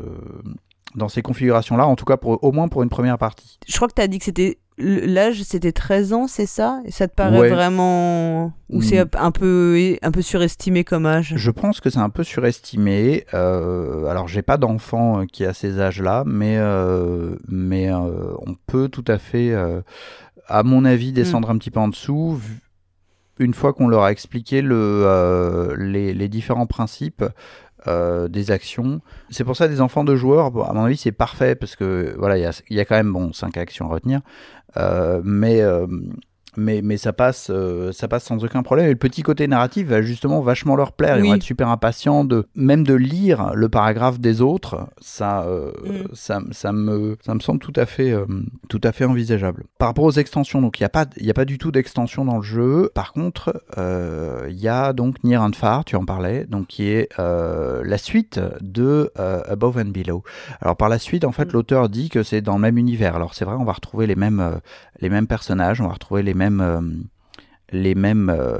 [0.95, 3.59] dans ces configurations-là, en tout cas pour, au moins pour une première partie.
[3.67, 6.81] Je crois que tu as dit que c'était l'âge c'était 13 ans, c'est ça?
[6.85, 9.09] Et ça te paraît vraiment ou c'est mm.
[9.19, 11.33] un peu un peu surestimé comme âge?
[11.35, 13.25] Je pense que c'est un peu surestimé.
[13.35, 16.57] Euh, alors j'ai pas d'enfant qui a ces âges-là, mais
[17.47, 19.53] mais on peut tout à fait
[20.47, 21.51] à mon avis descendre mm.
[21.51, 22.39] un petit peu en dessous
[23.39, 27.23] une fois qu'on leur a expliqué euh, les, différents principes
[27.87, 29.01] euh, des actions.
[29.29, 32.37] C'est pour ça des enfants de joueurs, à mon avis, c'est parfait parce que voilà,
[32.37, 34.21] il y a, quand même bon cinq actions à retenir,
[34.77, 35.61] euh, mais
[36.57, 38.87] mais, mais ça, passe, euh, ça passe sans aucun problème.
[38.87, 41.17] Et le petit côté narratif va justement vachement leur plaire.
[41.17, 44.87] Ils vont être super impatients de même de lire le paragraphe des autres.
[45.01, 46.07] Ça, euh, mm.
[46.13, 48.25] ça, ça, me, ça me semble tout à fait, euh,
[48.69, 49.63] tout à fait envisageable.
[49.77, 52.25] Par rapport aux extensions, donc il n'y a, pas, y a pas du tout d'extension
[52.25, 52.91] dans le jeu.
[52.93, 57.09] Par contre, il y a donc Nier and Far, tu en parlais, donc qui est
[57.17, 60.23] la suite de Above and Below.
[60.61, 61.53] Alors par la suite, en fait, mm.
[61.53, 63.15] l'auteur dit que c'est dans le même univers.
[63.15, 64.59] Alors c'est vrai, on va retrouver les mêmes,
[64.99, 66.81] les mêmes personnages, on va retrouver les mêmes euh,
[67.71, 68.57] les mêmes euh,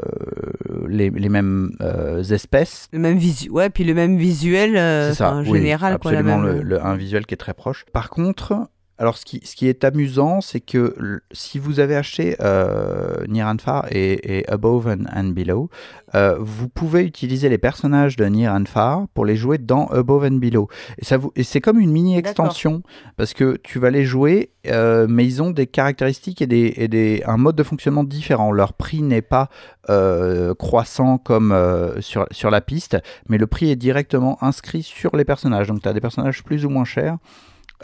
[0.88, 2.88] les, les, mêmes euh, espèces.
[2.92, 4.78] Le même visu ouais puis le même visuel
[5.20, 7.86] en général absolument le, un visuel qui est très proche.
[7.94, 8.68] Par contre
[9.00, 13.44] alors, ce qui, ce qui est amusant, c'est que si vous avez acheté euh, Nier
[13.44, 15.70] and Far et, Above and, Below,
[16.14, 20.26] euh, vous pouvez utiliser les personnages de Nier and Far pour les jouer dans Above
[20.26, 20.68] and Below.
[21.00, 22.84] Et, ça vous, et c'est comme une mini-extension,
[23.18, 26.88] parce que tu vas les jouer, euh, mais ils ont des caractéristiques et, des, et
[26.88, 28.52] des, un mode de fonctionnement différent.
[28.52, 29.50] Leur prix n'est pas
[29.90, 31.54] euh, croissant comme
[32.00, 32.96] sur, sur la piste,
[33.28, 35.68] mais le prix est directement inscrit sur les personnages.
[35.68, 37.18] Donc, tu as des personnages plus ou moins chers.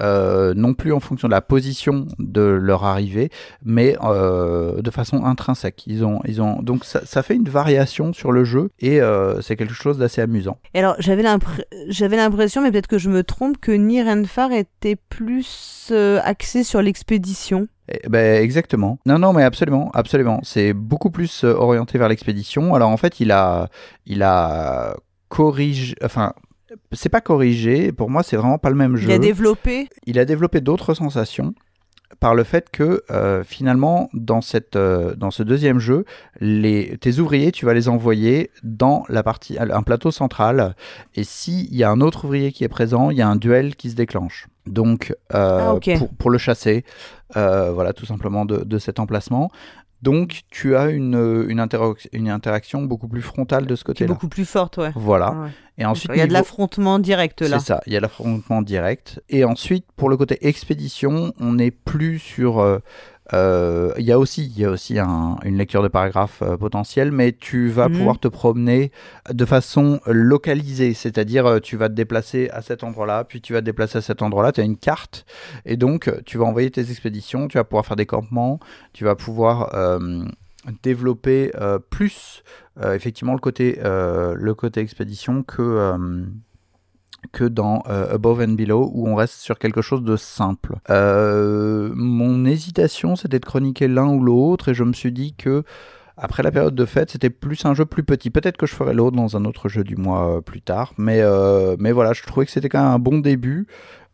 [0.01, 3.29] Euh, non plus en fonction de la position de leur arrivée,
[3.63, 5.83] mais euh, de façon intrinsèque.
[5.87, 9.55] Ils ont, ils ont, donc ça, fait une variation sur le jeu et euh, c'est
[9.55, 10.57] quelque chose d'assez amusant.
[10.73, 14.05] Et alors j'avais l'impression, mais peut-être que je me trompe, que Nier
[14.53, 15.91] était plus
[16.23, 17.67] axé sur l'expédition.
[17.91, 18.99] Eh ben, exactement.
[19.05, 20.39] Non, non, mais absolument, absolument.
[20.43, 22.75] C'est beaucoup plus orienté vers l'expédition.
[22.75, 23.69] Alors en fait, il a,
[24.05, 24.95] il a
[25.27, 26.33] corrigé, enfin,
[26.91, 27.91] c'est pas corrigé.
[27.91, 29.09] Pour moi, c'est vraiment pas le même jeu.
[29.09, 29.87] Il a développé.
[30.05, 31.53] Il a développé d'autres sensations
[32.19, 36.05] par le fait que euh, finalement dans cette euh, dans ce deuxième jeu
[36.39, 40.75] les tes ouvriers tu vas les envoyer dans la partie un plateau central
[41.15, 43.75] et s'il y a un autre ouvrier qui est présent il y a un duel
[43.75, 46.83] qui se déclenche donc euh, ah, pour, pour, le chasser
[47.35, 49.51] voilà tout simplement de, de cet emplacement
[50.01, 51.15] donc, tu as une,
[51.49, 51.67] une,
[52.13, 54.07] une, interaction beaucoup plus frontale de ce côté-là.
[54.07, 54.91] Beaucoup plus forte, ouais.
[54.95, 55.49] Voilà.
[55.77, 57.59] Et ensuite, il y a de l'affrontement direct là.
[57.59, 59.21] C'est ça, il y a l'affrontement direct.
[59.29, 62.79] Et ensuite, pour le côté expédition, on n'est plus sur euh,
[63.33, 67.11] euh, il y a aussi, il y a aussi une lecture de paragraphe euh, potentielle,
[67.11, 67.97] mais tu vas mhm.
[67.97, 68.91] pouvoir te promener
[69.29, 73.59] de façon localisée, c'est-à-dire euh, tu vas te déplacer à cet endroit-là, puis tu vas
[73.59, 75.25] te déplacer à cet endroit-là, tu as une carte,
[75.65, 78.59] et donc tu vas envoyer tes expéditions, tu vas pouvoir faire des campements,
[78.93, 79.71] tu vas pouvoir
[80.83, 81.51] développer
[81.89, 82.43] plus
[82.83, 85.91] effectivement le côté, le côté expédition que
[87.31, 90.75] que dans euh, Above and Below où on reste sur quelque chose de simple.
[90.89, 95.63] Euh, mon hésitation c'était de chroniquer l'un ou l'autre et je me suis dit que
[96.21, 98.29] après la période de fête, c'était plus un jeu plus petit.
[98.29, 101.21] Peut-être que je ferai l'autre dans un autre jeu du mois euh, plus tard, mais,
[101.79, 103.67] mais voilà, je trouvais que c'était quand même un bon début.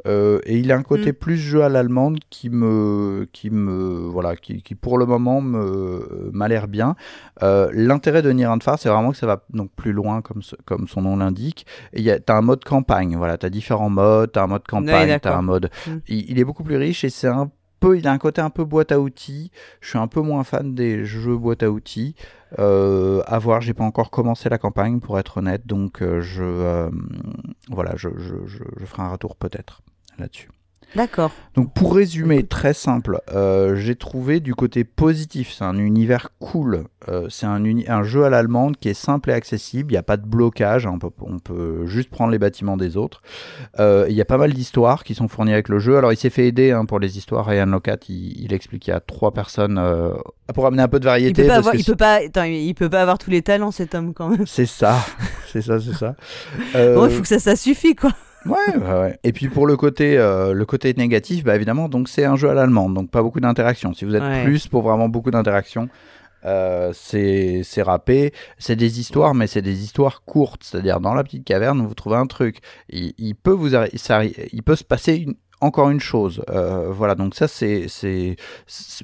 [0.06, 1.16] Euh, et il a un côté mm.
[1.16, 6.30] plus jeu à l'allemande qui me, qui me, voilà, qui, qui pour le moment me
[6.32, 6.95] m'a l'air bien.
[7.43, 10.88] Euh, L'intérêt de Nier Far, c'est vraiment que ça va donc plus loin comme comme
[10.88, 11.66] son nom l'indique.
[11.93, 15.18] Et y a, t'as un mode campagne, voilà, t'as différents modes, t'as un mode campagne,
[15.22, 15.70] t'as un mode.
[15.88, 15.91] Mm.
[16.08, 17.49] Il, est beaucoup plus riche et c'est un
[17.80, 19.51] peu, il a un côté un peu boîte à outils.
[19.82, 22.16] Je suis un peu moins fan des jeux boîte à outils.
[22.60, 26.89] Euh, à voir, j'ai pas encore commencé la campagne pour être honnête, donc euh, je,
[27.70, 29.82] voilà, je, je, je, je ferai un retour peut-être
[30.20, 30.49] là-dessus.
[30.95, 31.32] D'accord.
[31.55, 36.86] Donc pour résumer, très simple, euh, j'ai trouvé du côté positif, c'est un univers cool,
[37.09, 40.03] euh, c'est un, un, jeu à l'allemande qui est simple et accessible, il n'y a
[40.03, 43.22] pas de blocage, hein, on, peut, on, peut, juste prendre les bâtiments des autres.
[43.80, 46.18] Euh, il y a pas mal d'histoires qui sont fournies avec le jeu, alors il
[46.18, 49.01] s'est fait aider hein, pour les histoires, Ryan Locat, il, il explique qu'il y a
[49.01, 49.82] trois personnes
[50.53, 51.41] pour amener un peu de variété.
[51.41, 53.32] Il peut pas, parce avoir, que il peut pas, attends, il peut pas avoir tous
[53.32, 54.47] les talents cet homme quand même.
[54.47, 54.97] C'est ça,
[55.51, 56.16] c'est ça, c'est ça.
[56.74, 58.11] Bon, il faut que ça, ça suffit quoi.
[58.45, 62.07] Ouais, ouais, ouais, Et puis pour le côté, euh, le côté négatif, bah évidemment, donc
[62.09, 63.93] c'est un jeu à l'allemande, donc pas beaucoup d'interaction.
[63.93, 64.43] Si vous êtes Ouais.
[64.43, 65.89] plus pour vraiment beaucoup d'interaction,
[66.45, 68.31] euh, c'est c'est râpé.
[68.59, 70.61] C'est des histoires, mais c'est des histoires courtes.
[70.63, 72.59] C'est-à-dire dans la petite caverne, vous trouvez un truc.
[72.89, 75.33] Il, il peut vous ça il peut se passer une-
[75.66, 76.41] encore une chose.
[76.49, 77.88] Euh, voilà, donc ça c'est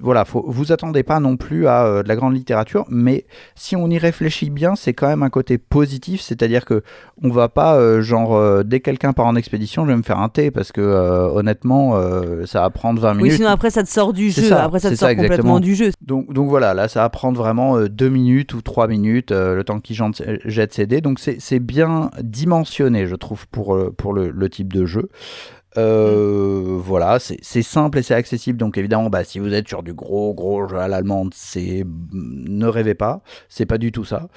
[0.01, 3.76] voilà, faut, vous attendez pas non plus à euh, de la grande littérature, mais si
[3.76, 6.84] on y réfléchit bien, c'est quand même un côté positif, c'est-à-dire que
[7.24, 10.03] on va pas euh, genre euh, dès que quelqu'un part en expédition, je vais me
[10.03, 11.95] faire un thé parce que honnêtement
[12.45, 13.34] ça va prendre 20 Oui, minutes.
[13.34, 14.43] sinon après ça te sort du jeu.
[14.43, 15.91] ça, après ça te sort ça, complètement du jeu.
[16.01, 19.64] Donc, donc voilà, là, ça va prendre vraiment euh, deux minutes ou trois minutes, le
[19.64, 19.97] temps qu'il
[20.45, 21.01] jette, ses dés.
[21.01, 25.09] Donc c'est bien dimensionné, je trouve, pour, pour le, le type de jeu.
[25.78, 28.57] Euh, Voilà, c'est simple et c'est accessible.
[28.57, 32.67] Donc évidemment, bah, si vous êtes sur du gros, gros jeu à l'allemande, c'est ne
[32.67, 34.28] rêvez pas, c'est pas du tout ça.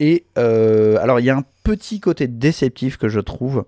[0.00, 3.64] Et euh, alors, il y a un petit côté déceptif que je trouve.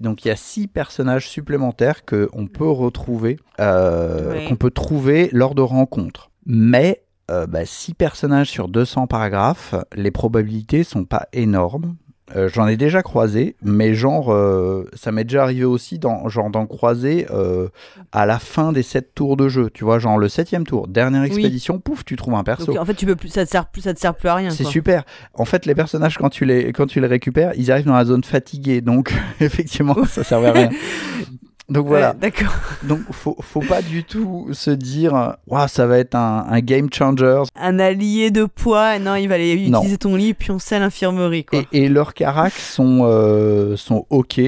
[0.00, 5.28] Donc il y a six personnages supplémentaires que on peut retrouver, euh, qu'on peut trouver
[5.32, 6.30] lors de rencontres.
[6.46, 11.96] Mais euh, bah, six personnages sur 200 paragraphes, les probabilités sont pas énormes.
[12.36, 16.50] Euh, J'en ai déjà croisé, mais genre euh, ça m'est déjà arrivé aussi dans genre
[16.50, 17.68] d'en croiser euh,
[18.12, 19.70] à la fin des sept tours de jeu.
[19.72, 22.66] Tu vois, genre le septième tour, dernière expédition, pouf, tu trouves un perso.
[22.66, 24.34] Donc en fait, tu peux plus, ça te sert plus, ça te sert plus à
[24.34, 24.50] rien.
[24.50, 25.04] C'est super.
[25.34, 28.04] En fait, les personnages, quand tu les, quand tu les récupères, ils arrivent dans la
[28.04, 28.80] zone fatiguée.
[28.80, 30.70] Donc, effectivement, ça servait à rien.
[31.68, 32.10] Donc voilà.
[32.12, 32.54] Ouais, D'accord.
[32.82, 36.88] Donc, faut, faut pas du tout se dire, waouh, ça va être un, un game
[36.92, 37.42] changer.
[37.56, 38.98] Un allié de poids.
[38.98, 39.80] Non, il va aller Non.
[39.80, 41.60] utiliser ton lit puis on sait à l'infirmerie quoi.
[41.72, 44.40] Et, et leurs caracs sont, euh, sont ok.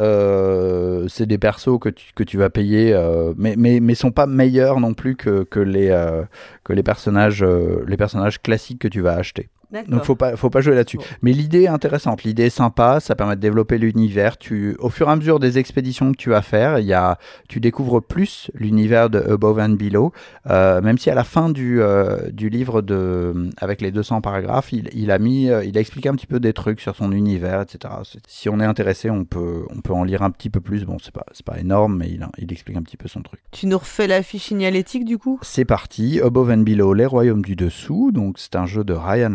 [0.00, 4.12] Euh, c'est des persos que tu, que tu vas payer, euh, mais, mais, mais sont
[4.12, 6.22] pas meilleurs non plus que, que, les, euh,
[6.64, 9.50] que les, personnages, euh, les personnages classiques que tu vas acheter.
[9.88, 10.98] Donc faut pas faut pas jouer là-dessus.
[10.98, 11.04] Bon.
[11.22, 14.36] Mais l'idée est intéressante, l'idée est sympa, ça permet de développer l'univers.
[14.38, 17.18] Tu au fur et à mesure des expéditions que tu vas faire, il y a
[17.48, 20.12] tu découvres plus l'univers de Above and Below.
[20.48, 24.72] Euh, même si à la fin du euh, du livre de avec les 200 paragraphes,
[24.72, 27.12] il, il a mis euh, il a expliqué un petit peu des trucs sur son
[27.12, 27.94] univers, etc.
[28.26, 30.84] Si on est intéressé, on peut on peut en lire un petit peu plus.
[30.84, 33.40] Bon, c'est pas c'est pas énorme, mais il il explique un petit peu son truc.
[33.52, 35.38] Tu nous refais la fiche signalétique du coup?
[35.42, 38.10] C'est parti, Above and Below, les royaumes du dessous.
[38.12, 39.30] Donc c'est un jeu de Ryan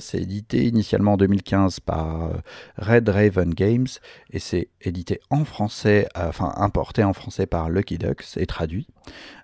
[0.00, 2.36] C'est édité initialement en 2015 par euh,
[2.78, 3.86] Red Raven Games
[4.30, 8.86] et c'est édité en français, euh, enfin importé en français par Lucky Ducks et traduit.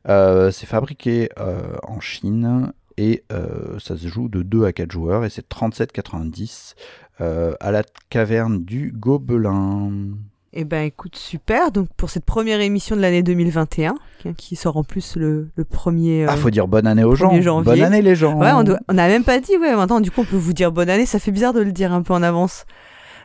[0.09, 1.29] Euh, c'est fabriqué
[1.83, 3.25] en Chine et
[3.79, 6.75] ça se joue de 2 à 4 joueurs et c'est 37,90
[7.21, 9.91] euh, à la caverne du Gobelin.
[10.55, 11.71] Eh ben écoute, super.
[11.73, 13.95] Donc pour cette première émission de l'année 2021,
[14.37, 16.25] qui- sort en plus le, le premier...
[16.27, 17.33] Ah, euh, faut dire bonne année aux gens.
[17.33, 17.73] 1er janvier.
[17.73, 18.39] Bonne année les gens.
[18.39, 20.55] Ouais, on, doit- on a même pas dit, ouais, maintenant du coup on peut vous
[20.55, 22.65] dire bonne année, ça fait bizarre de le dire un peu en avance.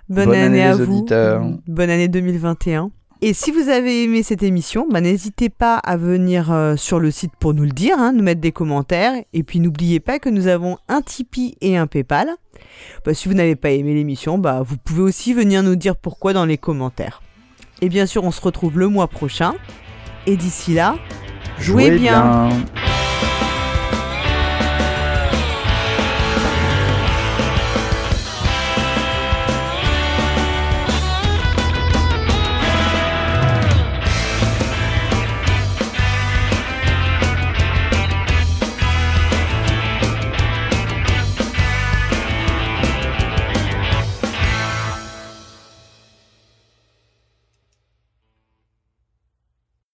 [0.10, 0.98] Bonne, Bonne année, année, à les vous.
[0.98, 1.44] auditeurs.
[1.66, 2.92] Bonne année 2021.
[3.26, 7.10] Et si vous avez aimé cette émission, bah, n'hésitez pas à venir euh, sur le
[7.10, 9.14] site pour nous le dire, hein, nous mettre des commentaires.
[9.32, 12.28] Et puis n'oubliez pas que nous avons un Tipeee et un PayPal.
[13.06, 16.34] Bah, si vous n'avez pas aimé l'émission, bah, vous pouvez aussi venir nous dire pourquoi
[16.34, 17.22] dans les commentaires.
[17.80, 19.54] Et bien sûr, on se retrouve le mois prochain.
[20.28, 20.98] Et d'ici là,
[21.60, 22.50] jouez, bien.
[22.50, 22.83] bien.